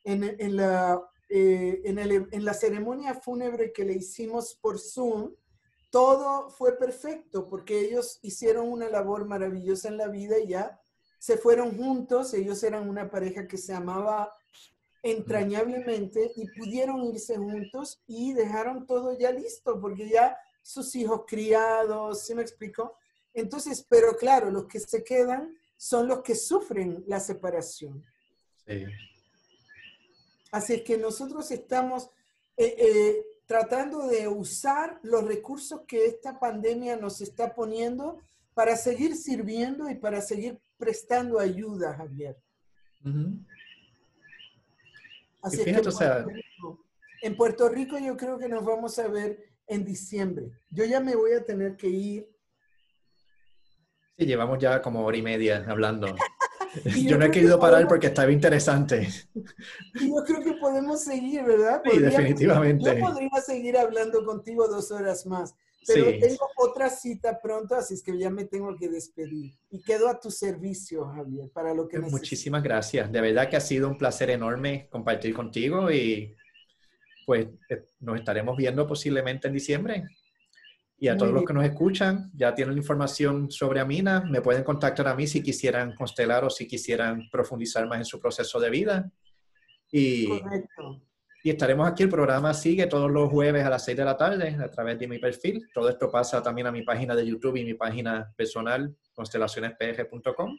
[0.05, 5.33] en, en la, eh, en, el, en la ceremonia fúnebre que le hicimos por Zoom,
[5.91, 10.82] todo fue perfecto porque ellos hicieron una labor maravillosa en la vida y ya
[11.23, 14.36] se fueron juntos, ellos eran una pareja que se amaba
[15.05, 22.27] entrañablemente y pudieron irse juntos y dejaron todo ya listo, porque ya sus hijos criados,
[22.27, 22.97] ¿se me explicó?
[23.32, 28.05] Entonces, pero claro, los que se quedan son los que sufren la separación.
[28.66, 28.85] Sí.
[30.51, 32.11] Así es que nosotros estamos
[32.57, 38.19] eh, eh, tratando de usar los recursos que esta pandemia nos está poniendo
[38.55, 42.37] para seguir sirviendo y para seguir prestando ayuda, Javier.
[45.41, 46.85] Así que en Puerto, Rico,
[47.23, 49.39] en Puerto Rico yo creo que nos vamos a ver
[49.69, 50.51] en diciembre.
[50.71, 52.29] Yo ya me voy a tener que ir.
[54.19, 56.09] Sí, llevamos ya como hora y media hablando.
[57.07, 59.09] yo, no he querido parar porque estaba interesante.
[59.95, 61.81] Y yo creo que podemos seguir, ¿verdad?
[61.89, 62.99] Sí, definitivamente.
[62.99, 65.55] Yo podría seguir hablando contigo dos horas más.
[65.87, 69.53] Pero tengo otra cita pronto, así es que ya me tengo que despedir.
[69.71, 72.21] Y quedo a tu servicio, Javier, para lo que necesites.
[72.21, 73.11] Muchísimas gracias.
[73.11, 76.35] De verdad que ha sido un placer enorme compartir contigo y
[77.27, 80.05] pues eh, nos estaremos viendo posiblemente en diciembre.
[80.99, 85.09] Y a todos los que nos escuchan, ya tienen información sobre Amina, me pueden contactar
[85.09, 89.11] a mí si quisieran constelar o si quisieran profundizar más en su proceso de vida.
[89.91, 91.03] Y, Correcto.
[91.44, 94.56] Y estaremos aquí, el programa sigue todos los jueves a las 6 de la tarde
[94.62, 95.69] a través de mi perfil.
[95.74, 100.56] Todo esto pasa también a mi página de YouTube y mi página personal, constelacionespr.com.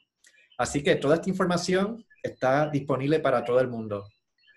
[0.57, 4.05] Así que toda esta información está disponible para todo el mundo.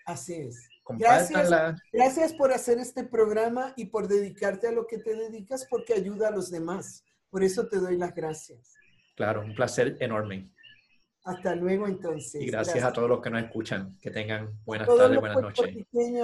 [0.05, 0.67] Así es.
[0.89, 1.49] Gracias,
[1.91, 6.29] gracias por hacer este programa y por dedicarte a lo que te dedicas porque ayuda
[6.29, 7.03] a los demás.
[7.29, 8.75] Por eso te doy las gracias.
[9.15, 10.49] Claro, un placer enorme.
[11.27, 12.41] Hasta luego entonces.
[12.41, 13.97] Y gracias, a todos los que nos escuchan.
[13.99, 15.75] Que tengan buenas tardes, buenas noches.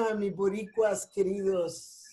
[0.10, 2.06] a mis boricuas queridos.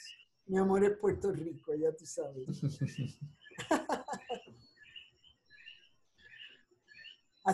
[0.46, 2.48] Mi amor es Puerto Rico, ya tú sabes.